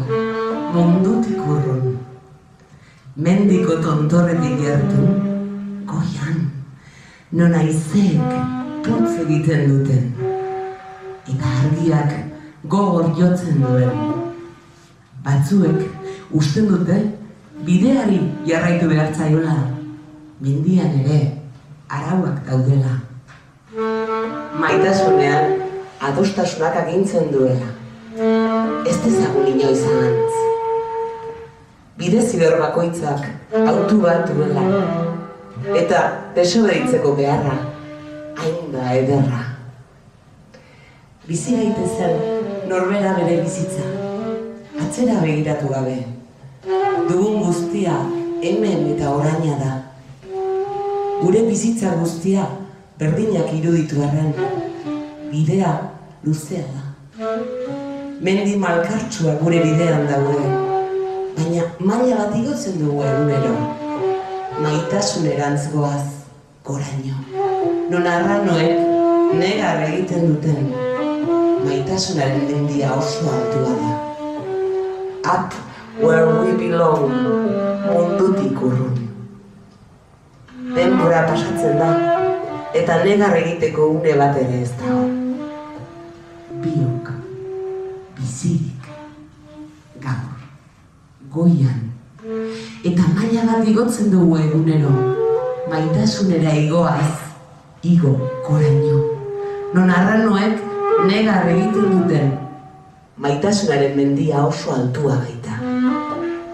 mundutik 0.74 1.38
urrun. 1.38 1.98
Mendiko 3.16 3.80
tontorretik 3.82 4.54
gertu, 4.62 5.02
goian, 5.86 6.38
non 7.32 7.54
aizek 7.54 8.36
putz 8.86 9.16
egiten 9.24 9.66
duten. 9.72 10.12
Eta 11.26 11.56
argiak 11.64 12.14
gogor 12.70 13.10
jotzen 13.18 13.60
duen. 13.66 13.92
Batzuek 15.24 15.84
usten 16.30 16.70
dute 16.70 17.02
bideari 17.66 18.22
jarraitu 18.46 18.88
behar 18.88 19.14
zaiola. 19.14 19.79
Mendian 20.40 20.94
ere 21.04 21.18
arauak 21.92 22.38
daudela. 22.48 22.94
Maitasunean 24.56 25.58
adostasunak 26.00 26.78
agintzen 26.80 27.28
duela. 27.32 27.68
Ez 28.88 28.96
dezagun 29.04 29.50
inoiz 29.52 29.82
ahantz. 29.84 30.38
Bide 32.00 32.22
ziber 32.24 32.56
bakoitzak 32.62 33.26
autu 33.52 34.00
bat 34.00 34.32
duela. 34.32 34.64
Eta 35.76 36.00
desobeditzeko 36.34 37.12
beharra, 37.20 37.58
hain 38.40 38.72
da 38.72 38.94
ederra. 38.96 39.42
Bizi 41.28 41.58
gaitezen 41.58 42.16
norbera 42.70 43.12
bere 43.18 43.42
bizitza, 43.44 43.84
atzera 44.86 45.20
begiratu 45.20 45.68
gabe. 45.68 45.98
Dugun 47.12 47.42
guztia 47.44 48.00
hemen 48.40 48.88
eta 48.94 49.12
oraina 49.20 49.60
da. 49.60 49.79
Gure 51.20 51.42
bizitza 51.44 51.90
guztia 52.00 52.46
berdinak 52.98 53.52
iruditu 53.52 54.00
arren, 54.00 54.32
bidea 55.30 55.72
luzea 56.24 56.64
da. 56.72 57.26
Mendi 58.24 58.56
malkartsua 58.56 59.34
gure 59.42 59.60
bidean 59.60 60.06
daude, 60.08 60.46
baina 61.36 61.66
maila 61.78 62.16
bat 62.22 62.38
igotzen 62.40 62.78
dugu 62.80 63.04
egunero. 63.04 63.52
Maitasunerantz 64.64 65.68
goaz, 65.74 66.06
goraino. 66.64 67.20
Non 67.92 68.08
arranoek 68.14 69.36
negar 69.42 69.84
egiten 69.90 70.32
duten, 70.32 70.72
maitasunaren 71.66 72.48
mendia 72.48 72.94
oso 72.96 73.28
altua 73.36 73.76
da. 73.82 73.92
Up 75.36 75.52
where 76.00 76.26
we 76.40 76.56
belong, 76.56 77.12
mundutik 77.84 78.56
urrun. 78.56 79.09
Denbora 80.70 81.24
pasatzen 81.26 81.78
da, 81.80 81.88
eta 82.78 83.00
negar 83.02 83.34
egiteko 83.34 83.88
une 83.96 84.12
bat 84.18 84.36
ere 84.38 84.60
ez 84.62 84.70
dago. 84.78 85.06
Biok, 86.62 87.08
bizirik, 88.18 88.90
gaur, 90.04 90.44
goian, 91.34 91.80
eta 92.86 93.08
maila 93.16 93.46
bat 93.48 93.70
igotzen 93.72 94.12
dugu 94.12 94.36
egunero, 94.44 94.92
maitasunera 95.72 96.52
igoaz, 96.60 97.16
igo 97.82 98.12
koraino. 98.46 99.00
Non 99.74 99.90
arranoek 99.90 100.60
negar 101.08 101.48
egiten 101.50 101.96
duten, 101.96 102.36
maitasunaren 103.18 103.96
mendia 103.98 104.44
oso 104.46 104.76
altua 104.76 105.18
baita. 105.24 105.58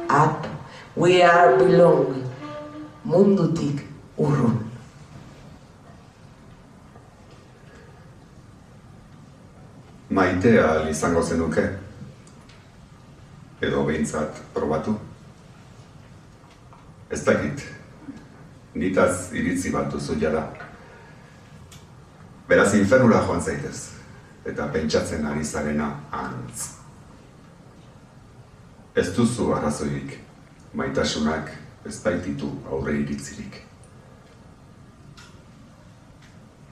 Up, 0.09 0.49
we 0.97 1.21
are 1.21 1.59
belong, 1.61 2.25
mundutik 3.05 3.85
urrun. 4.17 4.59
Maitea 10.11 10.89
izango 10.91 11.23
zenuke? 11.23 11.67
Edo 13.61 13.85
behintzat 13.85 14.41
probatu? 14.55 14.95
Ez 17.11 17.23
dakit, 17.25 17.63
nitaz 18.75 19.33
iritzi 19.33 19.71
bat 19.75 19.93
duzu 19.93 20.17
jada. 20.21 20.47
Beraz 22.49 22.73
infernura 22.79 23.21
joan 23.27 23.43
zaitez, 23.43 23.91
eta 24.47 24.71
pentsatzen 24.73 25.27
ari 25.27 25.45
zarena 25.45 25.91
antz. 26.11 26.71
Ez 28.97 29.11
duzu 29.17 29.53
arrazoirik, 29.53 30.19
maitasunak 30.75 31.51
ez 31.87 31.99
baititu 32.03 32.51
aurre 32.71 32.95
iritzirik. 33.03 33.66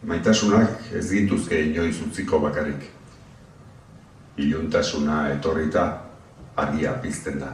Maitasunak 0.05 0.91
ez 0.93 1.07
gintuzke 1.09 1.57
inoiz 1.65 1.97
utziko 2.05 2.39
bakarrik. 2.43 2.83
Iluntasuna 4.37 5.31
etorrita 5.33 5.85
argia 6.61 6.93
pizten 7.01 7.39
da. 7.41 7.53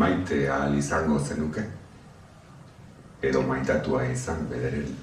Maite 0.00 0.38
ahal 0.48 0.78
izango 0.78 1.18
zenuke, 1.20 1.64
edo 3.22 3.42
maitatua 3.42 4.04
izan 4.08 4.46
bederen. 4.48 4.94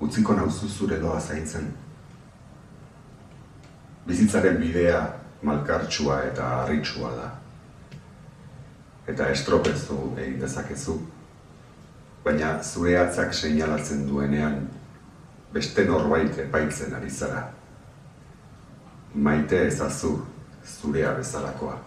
Utziko 0.00 0.36
nauzu 0.36 0.68
zure 0.68 0.98
doa 1.00 1.20
zaintzen. 1.20 1.70
Bizitzaren 4.06 4.60
bidea 4.60 5.00
malkartsua 5.42 6.18
eta 6.28 6.50
harritsua 6.58 7.14
da. 7.16 7.30
Eta 9.08 9.30
estropezu 9.32 9.98
egin 10.18 10.38
dezakezu, 10.44 10.98
baina 12.24 12.62
zure 12.62 12.96
hatzak 12.98 13.34
seinalatzen 13.34 14.06
duenean 14.08 14.68
beste 15.52 15.84
norbait 15.84 16.38
epaitzen 16.38 16.94
ari 16.94 17.10
zara. 17.10 17.44
Maite 19.14 19.66
ezazu 19.66 20.12
zurea 20.64 21.14
bezalakoa. 21.16 21.78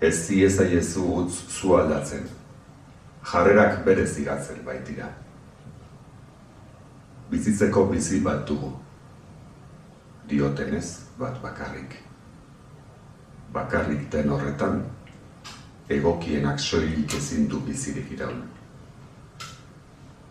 Ez 0.00 0.14
ziezaiezu 0.26 1.04
utz 1.20 1.40
zu 1.58 1.74
aldatzen, 1.76 2.28
jarrerak 3.32 3.82
bere 3.84 4.06
zigatzen 4.06 4.62
baitira. 4.64 5.08
Bizitzeko 7.30 7.84
bizi 7.90 8.20
bat 8.24 8.46
dugu, 8.48 8.70
diotenez 10.30 10.86
bat 11.18 11.42
bakarrik. 11.42 11.98
Bakarrik 13.52 14.06
den 14.12 14.30
horretan, 14.30 14.80
egokienak 15.88 16.60
soilik 16.60 17.14
ezin 17.16 17.48
du 17.50 17.60
bizirik 17.64 18.10
iraun. 18.12 18.42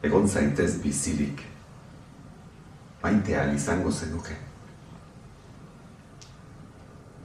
Egon 0.04 0.28
zaitez 0.28 0.76
bizirik, 0.84 1.42
maite 3.02 3.38
ahal 3.38 3.56
izango 3.56 3.92
zenuke. 3.92 4.38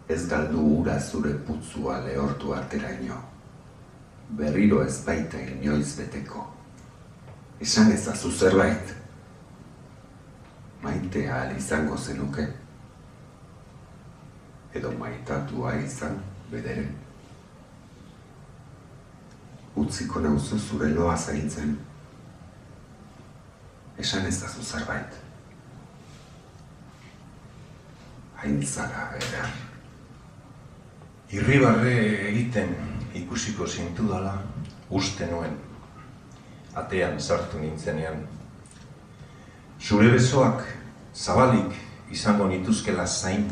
Ez 0.09 0.25
galdu 0.29 0.65
ura 0.79 0.97
zure 1.01 1.35
putzua 1.47 1.99
lehortu 2.07 2.55
arteraino. 2.57 3.21
Berriro 4.39 4.81
ez 4.83 5.05
baita 5.05 5.41
inoiz 5.41 5.93
beteko. 5.99 6.47
Esan 7.61 7.93
ezazu 7.93 8.33
zerbait. 8.33 8.97
Maite 10.83 11.29
ahal 11.29 11.57
izango 11.57 11.97
zenuke. 11.97 12.49
Edo 14.75 14.93
maitatua 14.99 15.77
izan 15.85 16.21
bederen. 16.51 17.02
Utziko 19.77 20.21
nauzu 20.21 20.59
zure 20.59 20.89
loa 20.93 21.17
zaintzen. 21.17 21.77
Esan 23.99 24.27
ezazu 24.27 24.63
zerbait. 24.63 25.21
Hain 28.43 28.63
zara 28.67 29.11
behar. 29.13 29.53
Irribarre 31.33 31.95
egiten 32.29 32.75
ikusiko 33.17 33.67
zintudala 33.67 34.35
uste 34.91 35.29
nuen. 35.31 35.55
Atean 36.75 37.21
sartu 37.21 37.61
nintzenean. 37.61 38.27
Zure 39.81 40.11
besoak 40.13 40.67
zabalik 41.15 41.79
izango 42.13 42.49
nituzkela 42.49 43.07
zain. 43.07 43.49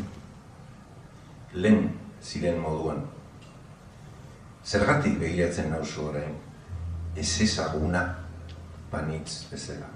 Lehen 1.53 1.89
ziren 2.21 2.61
moduan. 2.61 3.01
Zergatik 4.65 5.17
begiratzen 5.19 5.71
nauzu 5.73 6.05
orain, 6.11 6.35
ez 7.17 7.41
ezaguna 7.41 8.03
banitz 8.91 9.47
bezala. 9.51 9.89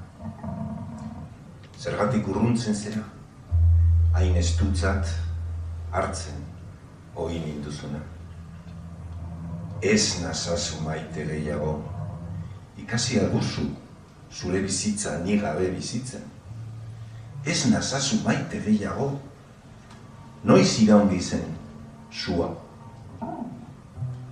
Zergatik 1.80 2.28
urruntzen 2.28 2.76
zera, 2.76 3.04
hain 4.16 4.36
estutzat 4.42 5.12
hartzen 5.94 6.42
ohi 7.16 7.40
ninduzuna. 7.44 8.02
Ez 9.82 10.22
nazazu 10.24 10.82
maite 10.82 11.28
gehiago, 11.30 11.78
ikasi 12.82 13.20
aguzu 13.22 13.70
zure 14.32 14.62
bizitza 14.66 15.20
ni 15.24 15.38
gabe 15.38 15.70
bizitzen. 15.76 16.24
Ez 17.46 17.66
nazazu 17.70 18.24
maite 18.26 18.60
gehiago, 18.66 19.12
noiz 20.44 20.80
iraundi 20.82 21.22
zen 21.22 21.46
sua. 22.12 22.50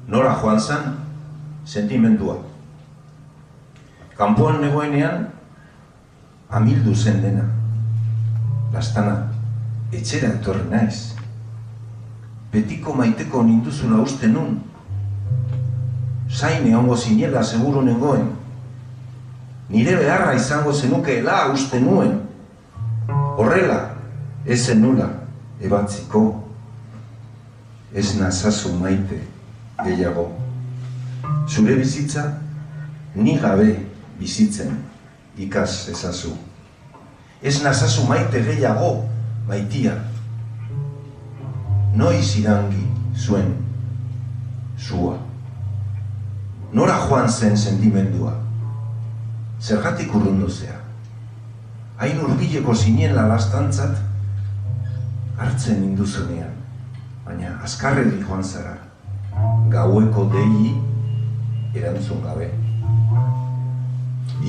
Nora 0.08 0.36
joan 0.42 0.60
zan, 0.60 0.98
sentimendua. 1.66 2.36
Kanpoan 4.18 4.60
negoenean, 4.62 5.30
amildu 6.50 6.96
zen 6.96 7.22
dena. 7.24 7.46
Lastana, 8.74 9.16
etxera 9.94 10.34
etorri 10.36 10.68
naiz. 10.70 11.14
Betiko 12.52 12.94
maiteko 12.94 13.44
ninduzula 13.48 14.02
uste 14.04 14.28
nun. 14.28 14.60
Zain 16.30 16.68
egongo 16.68 16.98
zinela 16.98 17.44
seguru 17.44 17.82
nengoen. 17.82 18.28
Nire 19.70 19.96
beharra 19.98 20.34
izango 20.36 20.74
zenukeela 20.74 21.48
uste 21.54 21.80
nuen. 21.80 22.20
Horrela, 23.38 23.80
ez 24.46 24.66
zenula, 24.68 25.08
ebatziko. 25.62 26.26
Ez 27.94 28.18
nazazu 28.20 28.74
maite 28.78 29.33
gehiago. 29.82 30.30
Zure 31.48 31.76
bizitza, 31.76 32.38
ni 33.16 33.38
gabe 33.40 33.86
bizitzen 34.20 34.78
ikas 35.38 35.90
ezazu. 35.90 36.36
Ez 37.42 37.62
nazazu 37.64 38.06
maite 38.08 38.42
gehiago, 38.44 39.10
maitia. 39.48 39.98
Noiz 41.96 42.38
irangi 42.40 42.88
zuen 43.16 43.54
zua. 44.78 45.18
Nora 46.74 46.98
joan 47.08 47.30
zen 47.30 47.58
sentimendua. 47.58 48.34
Zergatik 49.62 50.16
urrundu 50.16 50.50
zea. 50.50 50.80
Hain 52.02 52.20
urbileko 52.20 52.74
zinen 52.76 53.14
lastantzat 53.16 54.00
hartzen 55.38 55.84
induzunean. 55.84 56.56
Baina 57.26 57.60
azkarregi 57.64 58.24
joan 58.24 58.44
zara. 58.44 58.76
Gaueko 59.70 60.26
dei 60.34 60.76
erantzun 61.76 62.22
gabe. 62.22 62.50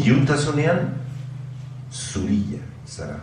Iuntasunean 0.04 0.90
zurila 1.92 2.60
zara. 2.86 3.20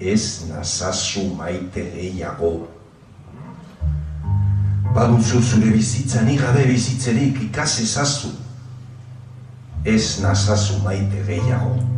Ez 0.00 0.46
nazazu 0.48 1.34
maite 1.34 1.82
gehiago. 1.94 2.68
Baduzu 4.94 5.40
zure 5.42 5.70
bizitza 5.74 6.22
ni 6.22 6.36
gabe 6.36 6.64
bizitzerik 6.66 7.42
ikas 7.50 7.80
ezazu. 7.82 8.32
Ez 9.84 10.20
nazazu 10.22 10.82
maite 10.84 11.24
gehiago. 11.26 11.97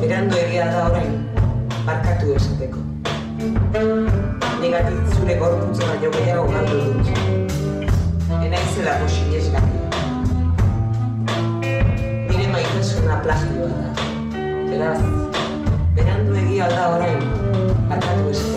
Berandu 0.00 0.36
egia 0.36 0.66
da 0.70 0.80
orain, 0.90 1.12
barkatu 1.86 2.34
esateko. 2.36 2.80
Negatik 4.62 5.00
zure 5.14 5.34
gorputza 5.40 5.88
baino 5.88 6.10
gehiago 6.16 6.44
galdu 6.52 6.76
dut. 6.86 7.06
Enaizelako 8.38 9.06
sinesgarria. 9.16 9.84
Nire 12.30 12.46
maitasuna 12.54 13.20
plagioa 13.26 13.70
da. 13.74 13.90
Beraz, 14.70 15.00
berandu 15.98 16.40
egia 16.44 16.66
da 16.74 16.88
orain, 16.96 17.20
barkatu 17.90 18.30
esateko. 18.30 18.51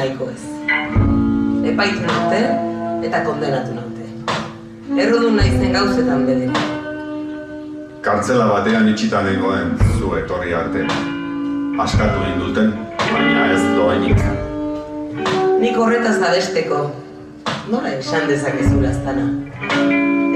Nahiko 0.00 0.30
ez. 0.32 0.44
Epaitu 1.70 2.00
naute 2.08 2.40
eta 3.06 3.18
kondenatu 3.24 3.74
naute. 3.76 4.04
Errudun 5.02 5.36
naizen 5.36 5.74
gauzetan 5.76 6.22
bedera. 6.28 6.62
Kartzela 8.06 8.46
batean 8.48 8.88
itxitan 8.92 9.28
egoen 9.34 9.74
zu 9.98 10.14
etorri 10.16 10.54
arte. 10.56 10.86
Askatu 11.84 12.24
induten, 12.30 12.72
baina 13.10 13.44
ez 13.52 13.60
doainik. 13.76 14.24
Nik 15.60 15.76
horretaz 15.76 16.16
abesteko, 16.30 16.80
nola 17.68 17.92
esan 17.98 18.24
dezakezu 18.32 18.80
lastana? 18.80 19.28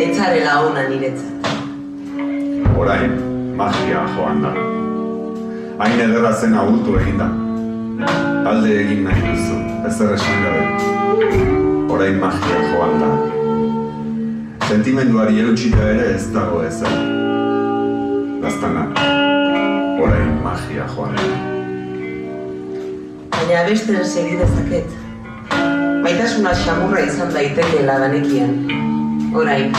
Etzarela 0.04 0.58
ona 0.66 0.84
niretzat. 0.92 1.50
Orain, 2.76 3.16
magia 3.56 4.04
joan 4.12 4.44
da. 4.44 4.54
Hain 5.80 6.06
ederra 6.10 6.36
zen 6.36 6.56
agurtu 6.60 7.00
egin 7.00 7.20
da. 7.24 7.32
Alde 8.44 8.72
egin 8.76 9.06
nahi 9.06 9.22
duzu, 9.24 9.54
ezer 9.88 10.10
esan 10.12 10.42
gabe. 10.44 10.64
Orain 11.94 12.18
magia 12.20 12.58
joan 12.68 12.98
da. 13.00 13.08
Sentimenduari 14.68 15.40
eutxita 15.40 15.86
ere 15.94 16.10
ez 16.16 16.26
dago 16.34 16.58
ezer. 16.66 16.92
Lastana, 18.44 18.84
orain 20.04 20.36
magia 20.44 20.84
joan 20.92 21.16
da. 21.16 21.30
Baina 23.38 23.62
abesten 23.62 24.04
segi 24.12 24.36
dezaket. 24.42 24.92
Maitasuna 26.04 26.52
xamurra 26.66 27.08
izan 27.08 27.32
daitekeela 27.32 27.96
banekian. 28.04 28.56
Orain, 29.32 29.72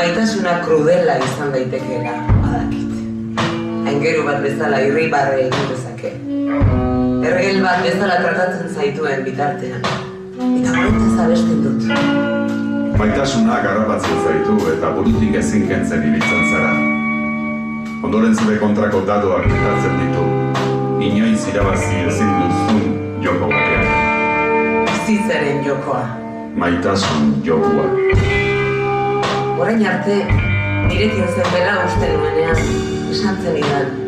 maitasuna 0.00 0.62
krudela 0.64 1.20
izan 1.28 1.52
daitekeela 1.52 2.16
badakit. 2.32 3.00
Aingeru 3.92 4.24
bat 4.24 4.40
bezala 4.48 4.86
irribarre 4.88 5.50
egin 5.50 5.74
dezake. 5.74 6.16
Ergel 7.28 7.58
bat 7.60 7.82
bezala 7.84 8.14
tratatzen 8.22 8.68
zaituen 8.72 9.24
bitartean. 9.26 9.82
Eta 10.38 10.70
horretaz 10.72 11.24
abesten 11.24 11.58
dut. 11.64 11.88
Maitasuna 12.98 13.58
garrapatzen 13.66 14.22
zaitu 14.24 14.56
eta 14.72 14.92
burutik 14.96 15.36
ezin 15.40 15.66
kentzen 15.68 16.06
ibiltzen 16.08 16.46
zara. 16.48 16.72
Ondoren 18.08 18.32
zure 18.32 18.56
kontrako 18.62 19.02
dadoak 19.10 19.44
bitartzen 19.50 20.00
ditu. 20.00 20.24
Inoiz 21.10 21.44
irabazi 21.52 22.00
ezin 22.08 22.32
duzun 22.40 22.98
joko 23.26 23.52
batean. 23.52 23.86
Bizitzaren 24.88 25.62
jokoa. 25.68 26.02
Maitasun 26.58 27.30
jokua. 27.44 27.86
Orain 29.58 29.86
arte, 29.92 30.20
nirekin 30.88 31.32
zen 31.36 31.54
dela 31.54 31.80
uste 31.84 32.12
nuenean, 32.16 32.68
esan 33.12 33.42
zen 33.44 33.64
idan. 33.64 34.07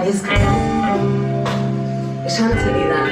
Gainezka, 0.00 0.32
esan 2.24 2.52
zenidan, 2.56 3.10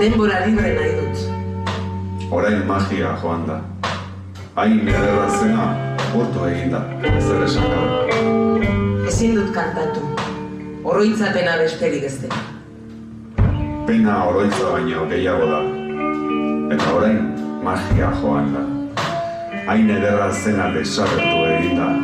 denbora 0.00 0.38
libre 0.46 0.70
nahi 0.72 0.92
dut. 0.96 2.30
Orain 2.32 2.62
magia 2.64 3.10
joan 3.20 3.44
da. 3.44 3.58
Hain 4.56 4.88
ederra 4.88 5.26
zena, 5.34 5.66
urtu 6.16 6.46
egin 6.48 6.72
da, 6.72 6.80
ezer 7.10 7.44
esan 7.44 7.68
gabe. 7.74 8.16
Ezin 9.12 9.36
dut 9.36 9.52
kantatu, 9.52 10.06
oroitzapena 10.80 11.58
besterik 11.60 12.08
ez 12.08 12.14
dela. 12.24 12.40
Pena 13.84 14.16
oroitza 14.32 14.72
baino 14.72 15.04
gehiago 15.12 15.52
da. 15.52 15.62
Eta 16.72 16.90
orain 16.96 17.22
magia 17.68 18.14
joan 18.24 18.52
da. 18.56 18.66
Hain 19.68 19.92
ederra 20.00 20.32
zena 20.32 20.72
desagertu 20.72 21.46
egin 21.52 21.84
da. 21.84 21.94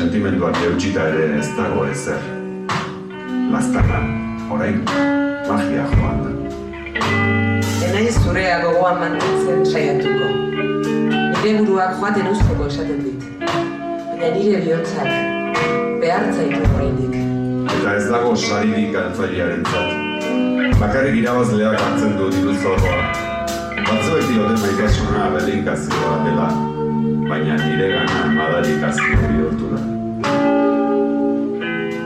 Sentimenduak 0.00 0.68
eutxita 0.70 1.10
ere 1.12 1.34
ez 1.36 1.48
dago 1.60 1.84
ezer. 1.92 2.39
Lastana, 3.50 3.98
orain 4.54 4.78
magia 5.48 5.84
joan 5.90 6.20
da. 6.22 6.30
Enaiz 7.86 8.14
zurea 8.22 8.60
gogoan 8.62 9.00
mantentzen 9.00 9.64
saiatuko. 9.66 10.28
Nire 11.32 11.56
buruak 11.58 11.96
joaten 11.98 12.30
usteko 12.30 12.68
esaten 12.70 13.02
dit. 13.04 13.26
Baina 13.42 14.30
nire 14.36 14.62
bihotzak 14.62 15.10
behar 16.04 16.30
zaitu 16.30 16.62
oraindik. 16.76 17.18
Eta 17.74 17.96
ez 17.96 18.06
dago 18.12 18.32
saririk 18.36 18.94
galtzailearen 18.94 19.62
Bakarrik 20.80 21.18
irabazleak 21.24 21.78
hartzen 21.82 22.18
du 22.22 22.30
diru 22.32 22.54
zorroa. 22.62 23.04
Batzuek 23.84 24.28
dioten 24.30 24.58
maitasuna 24.62 25.30
belinkazioa 25.34 26.18
dela, 26.24 26.50
baina 27.28 27.58
nire 27.66 27.94
gana 27.96 28.26
madarikazio 28.36 29.22
bihurtu 29.24 29.72
da. 29.74 29.88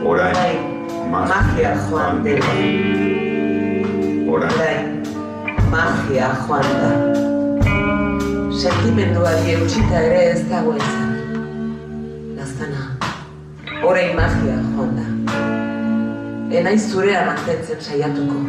Orain, 0.05 0.74
magia 1.23 1.71
joan 1.87 2.23
dela. 2.23 2.51
Orain, 4.27 5.03
magia 5.71 6.27
joan 6.43 6.67
da. 6.81 6.91
Sentimenduari 8.55 9.55
eutxita 9.55 10.01
ere 10.09 10.21
ez 10.33 10.43
dago 10.49 10.75
izan. 10.75 11.15
Laztana, 12.35 12.83
orain 13.83 14.15
magia 14.19 14.59
joan 14.75 14.91
da. 14.99 15.07
Enaiz 16.59 16.83
zurea 16.91 17.25
mantentzen 17.31 17.81
saiatuko. 17.87 18.43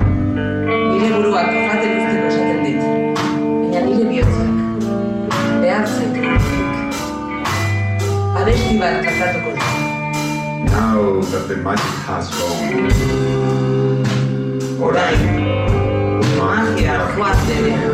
Nire 0.67 1.09
buruak 1.15 1.49
joaten 1.55 1.97
uzteko 2.03 2.27
esaten 2.35 2.61
dit. 2.67 2.81
Baina 3.41 3.81
nire 3.89 4.05
bihotzak 4.13 4.51
behar 5.65 5.91
zaitu. 5.95 6.21
Abesti 8.37 8.79
bat 8.83 9.03
kantatuko 9.03 9.59
dut. 9.59 9.86
Now 10.67 11.21
that 11.21 11.49
the 11.49 11.57
magic 11.57 11.85
has 12.07 12.31
gone. 12.31 12.91
Orain, 14.79 15.21
Magia 16.39 16.97
joan 17.17 17.87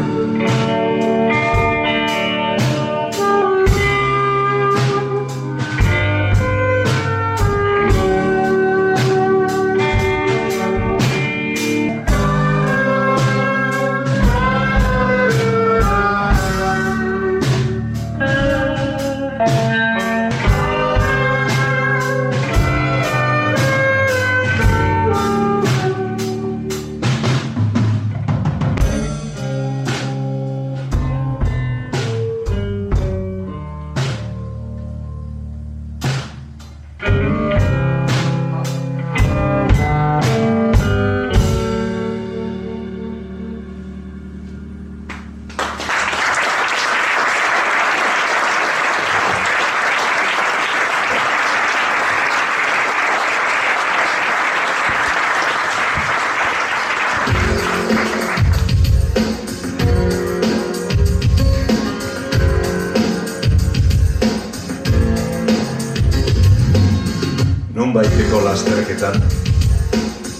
lasterketan 68.52 69.14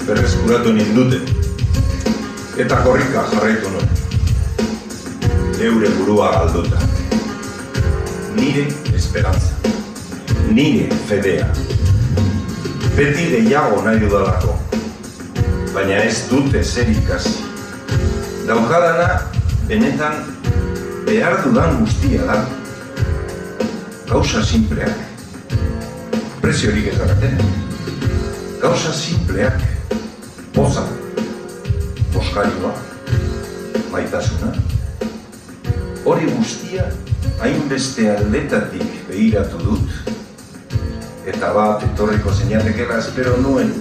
berreskuratu 0.04 0.72
ninduten 0.76 1.22
eta 2.60 2.76
korrika 2.84 3.22
jarraitu 3.30 3.70
nuen. 3.72 3.88
Eure 5.68 5.88
burua 5.96 6.26
galduta. 6.34 6.76
Nire 8.36 8.66
esperantza. 8.92 9.54
Nire 10.50 10.90
fedea. 11.08 11.48
Beti 12.98 13.30
gehiago 13.32 13.80
nahi 13.86 14.04
dudalako. 14.04 14.58
Baina 15.72 16.04
ez 16.04 16.28
dute 16.28 16.60
zer 16.62 16.92
ikasi. 16.92 17.32
Daukadana 18.44 19.08
benetan 19.72 20.20
behar 21.08 21.40
dudan 21.46 21.80
guztia 21.80 22.28
da. 22.28 22.42
Gauza 24.12 24.44
simpleak 24.44 25.00
preziorik 26.44 26.92
ez 26.92 26.98
daraten. 27.00 27.71
Gauza 28.62 28.92
simpleak, 28.92 29.58
poza, 30.54 30.84
poskarioa, 32.14 32.70
maitasuna, 33.90 34.52
hori 36.06 36.28
guztia 36.30 36.84
hainbeste 37.42 38.04
aldetatik 38.12 38.84
behiratu 39.08 39.58
dut, 39.64 39.96
eta 41.26 41.50
bat 41.56 41.82
etorriko 41.88 42.30
zeinatekela 42.36 43.00
espero 43.02 43.32
nuen 43.42 43.72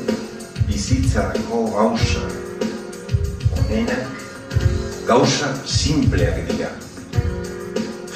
bizitzako 0.66 1.60
gauza 1.76 2.24
honenak 3.60 4.26
gauza 5.12 5.52
simpleak 5.66 6.42
dira. 6.50 6.72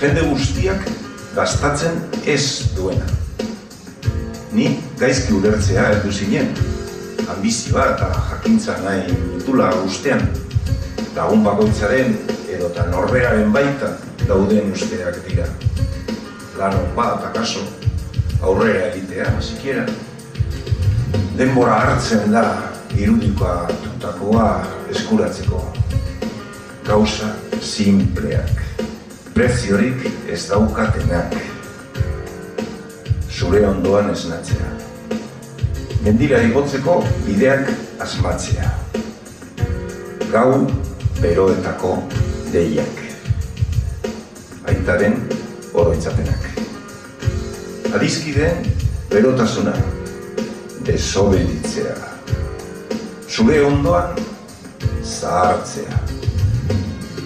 Jende 0.02 0.26
guztiak 0.32 0.90
gastatzen 1.38 2.02
ez 2.26 2.74
duena 2.74 3.25
ni 4.56 4.80
gaizki 5.00 5.34
ulertzea 5.34 5.90
heldu 5.90 6.12
zinen. 6.12 6.50
Ambizioa 7.30 7.86
eta 7.96 8.08
jakintza 8.30 8.78
nahi 8.84 9.16
ditula 9.36 9.70
ustean. 9.84 10.22
Lagun 11.16 11.44
bakoitzaren 11.44 12.16
edota 12.52 12.86
norberaren 12.92 13.52
baita 13.54 13.92
dauden 14.28 14.72
usteak 14.72 15.20
dira. 15.28 15.48
Lanon 16.56 16.88
bat 16.96 17.26
akaso, 17.30 17.64
aurrera 18.42 18.88
egitea, 18.94 19.28
sikiera. 19.44 19.86
Denbora 21.38 21.76
hartzen 21.82 22.32
da 22.32 22.46
irudikoa 22.96 23.66
tutakoa 23.84 24.48
eskuratzeko. 24.92 25.60
Gauza 26.86 27.34
simpleak, 27.60 28.62
preziorik 29.34 30.08
ez 30.32 30.46
daukatenak 30.48 31.36
zure 33.36 33.66
ondoan 33.68 34.10
esnatzea. 34.14 34.68
Mendira 36.06 36.38
igotzeko 36.46 37.02
bideak 37.26 37.68
asmatzea. 38.06 38.70
Gau 40.32 40.62
beroetako 41.20 41.98
deiak. 42.54 43.02
Aitaren 44.72 45.18
oroitzapenak. 45.74 46.48
Adizkideen 47.98 48.64
berotasuna 49.12 49.76
desobeditzea. 50.88 51.98
Zure 53.28 53.60
ondoan 53.66 54.16
zahartzea. 55.04 56.00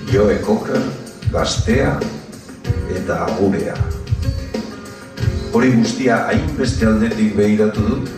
Joe 0.09 0.41
Cocker, 0.41 0.81
gaztea 1.29 1.93
eta 2.97 3.21
agurea 3.29 3.77
hori 5.53 5.71
guztia 5.73 6.23
hainbeste 6.29 6.85
aldetik 6.85 7.35
behiratu 7.37 7.85
dut. 7.87 8.09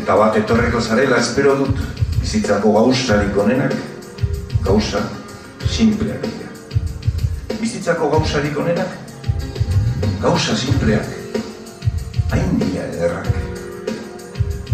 Eta 0.00 0.16
bat 0.18 0.36
etorreko 0.40 0.80
zarela 0.80 1.20
espero 1.22 1.54
dut, 1.60 1.82
bizitzako 2.20 2.72
gauzarik 2.74 3.36
onenak, 3.38 3.74
gauza 4.64 5.02
simpleak 5.70 6.24
dira. 6.26 6.50
Bizitzako 7.60 8.10
gauzarik 8.16 8.58
onenak, 8.58 8.96
gauza 10.22 10.56
simpleak, 10.56 11.06
hain 12.32 12.58
dira 12.58 12.88
ederrak. 12.90 13.30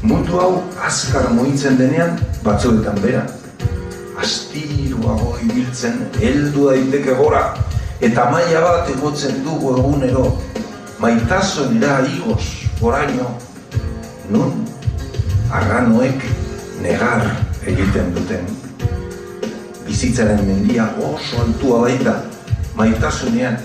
Mundu 0.07 0.41
hau 0.41 0.53
azkar 0.87 1.29
mugitzen 1.35 1.77
denean, 1.77 2.17
batzuetan 2.47 3.01
bera, 3.03 3.27
astiruago 4.23 5.35
ibiltzen, 5.45 6.07
heldu 6.23 6.71
daiteke 6.71 7.17
gora, 7.19 7.49
eta 8.01 8.31
maila 8.31 8.63
bat 8.65 8.93
egotzen 8.95 9.43
dugu 9.45 9.75
egunero, 9.77 10.29
maitasunera 10.99 12.01
igoz, 12.09 12.45
oraino, 12.81 13.29
nun, 14.31 14.65
arranoek 15.53 16.25
negar 16.83 17.27
egiten 17.69 18.15
duten. 18.17 18.49
Bizitzaren 19.87 20.43
mendia 20.47 20.89
oso 21.03 21.43
altua 21.45 21.83
baita, 21.85 22.17
maitasunean, 22.79 23.61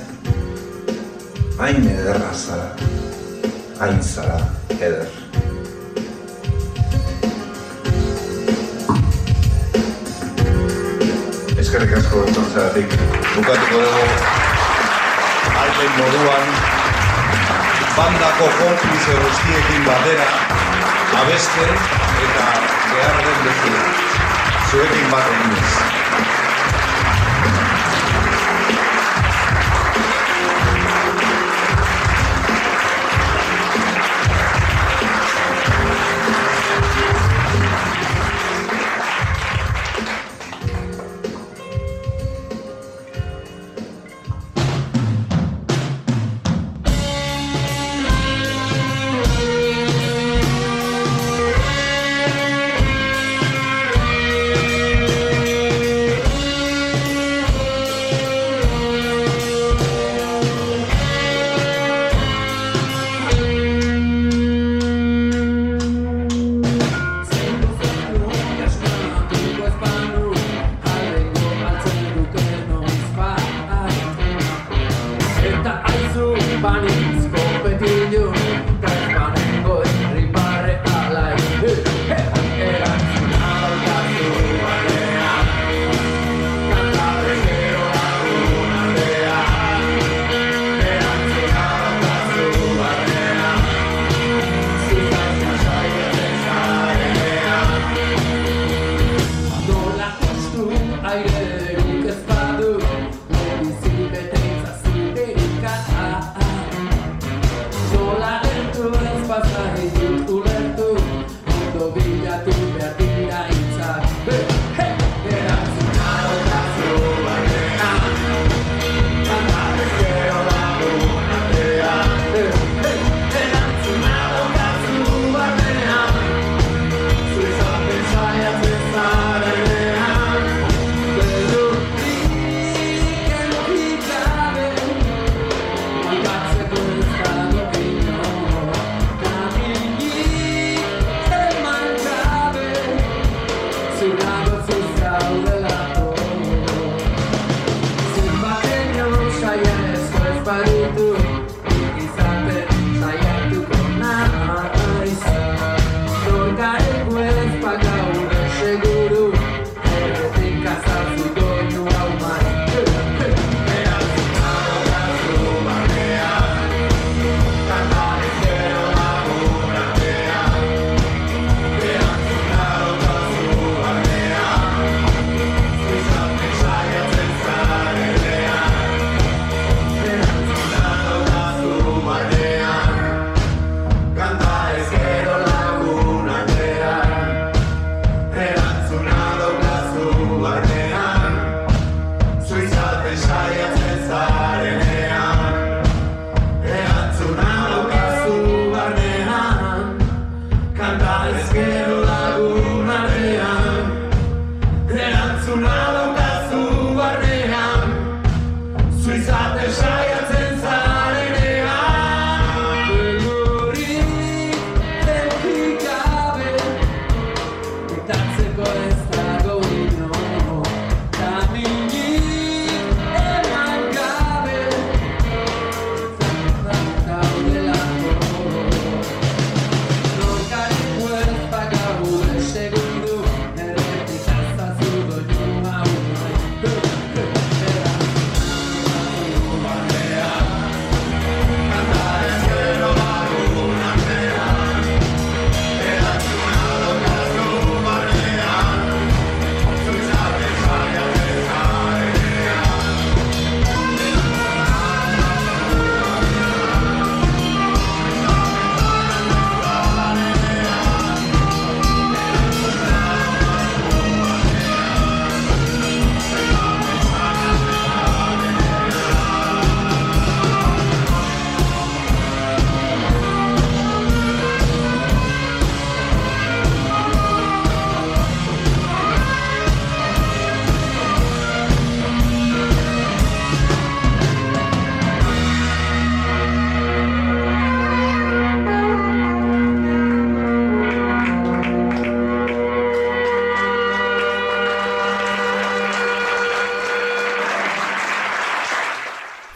hain 1.60 1.88
ederra 1.88 2.34
zara, 2.36 2.68
hain 3.80 4.04
zara 4.04 4.38
eder. 4.78 5.08
Eskerrik 11.62 11.96
asko 12.02 12.26
entortzeratik. 12.28 13.00
Bukatuko 13.32 13.80
dugu 13.86 14.06
alpen 15.62 15.92
moduan 15.98 16.71
bandako 17.98 18.46
konplize 18.60 19.14
guztiekin 19.24 19.86
batera 19.86 20.28
abeste 21.22 21.66
eta 22.26 22.46
behar 22.92 23.18
den 23.26 23.40
bezala. 23.48 23.84
Zuekin 24.72 25.12
bat 25.12 25.34
eginez. 25.34 26.41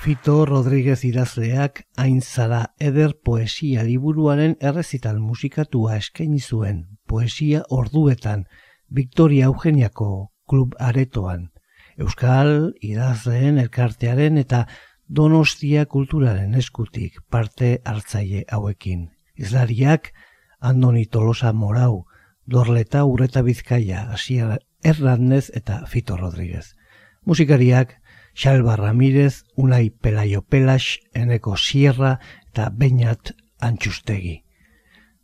Fito 0.06 0.46
Rodríguez 0.46 1.00
idazleak 1.02 1.80
hain 1.98 2.20
zara 2.22 2.60
eder 2.78 3.16
poesia 3.26 3.82
liburuaren 3.88 4.52
errezital 4.62 5.18
musikatua 5.18 5.96
eskaini 5.98 6.38
zuen 6.38 6.84
poesia 7.10 7.64
orduetan 7.78 8.44
Victoria 9.00 9.48
Eugeniako 9.50 10.10
klub 10.46 10.76
aretoan. 10.78 11.48
Euskal 11.98 12.54
idazleen 12.86 13.58
elkartearen 13.58 14.38
eta 14.38 14.68
Donostia 15.10 15.88
kulturaren 15.90 16.54
eskutik 16.54 17.18
parte 17.32 17.80
hartzaile 17.84 18.46
hauekin. 18.46 19.10
Izlariak 19.34 20.14
Andoni 20.60 21.08
Tolosa 21.08 21.52
Morau, 21.52 22.06
Dorleta 22.46 23.08
Urreta 23.10 23.42
Bizkaia, 23.42 24.06
Asier 24.14 24.60
Errandez 24.84 25.50
eta 25.50 25.82
Fito 25.90 26.16
Rodríguez. 26.16 26.76
Musikariak 27.26 27.98
Xalba 28.36 28.76
Ramirez, 28.76 29.44
Unai 29.56 29.90
Pelaio 29.90 30.42
Pelax, 30.44 31.00
Eneko 31.14 31.56
Sierra 31.58 32.20
eta 32.52 32.70
Beñat 32.70 33.32
Antxustegi. 33.60 34.44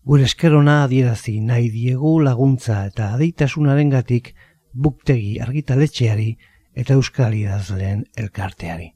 Gure 0.03 0.23
eskerona 0.23 0.83
adierazi 0.85 1.41
nahi 1.41 1.69
diegu 1.69 2.15
laguntza 2.23 2.85
eta 2.87 3.11
adeitasunaren 3.13 3.91
gatik 3.91 4.33
buktegi 4.73 5.37
argitaletxeari 5.43 6.37
eta 6.73 6.95
euskal 6.95 7.35
idazleen 7.35 8.07
elkarteari. 8.15 8.93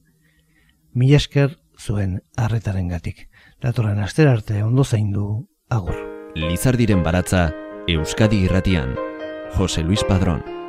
Mila 0.95 1.19
esker 1.19 1.59
zuen 1.77 2.21
arretaren 2.37 2.87
gatik. 2.87 3.27
Datoran 3.61 3.99
aster 3.99 4.31
arte 4.31 4.63
ondo 4.63 4.83
zaindu 4.83 5.47
agur. 5.69 5.95
Lizardiren 6.35 7.03
baratza 7.03 7.51
Euskadi 7.87 8.45
irratian. 8.47 8.95
Jose 9.53 9.83
Luis 9.83 10.03
Padrón. 10.03 10.64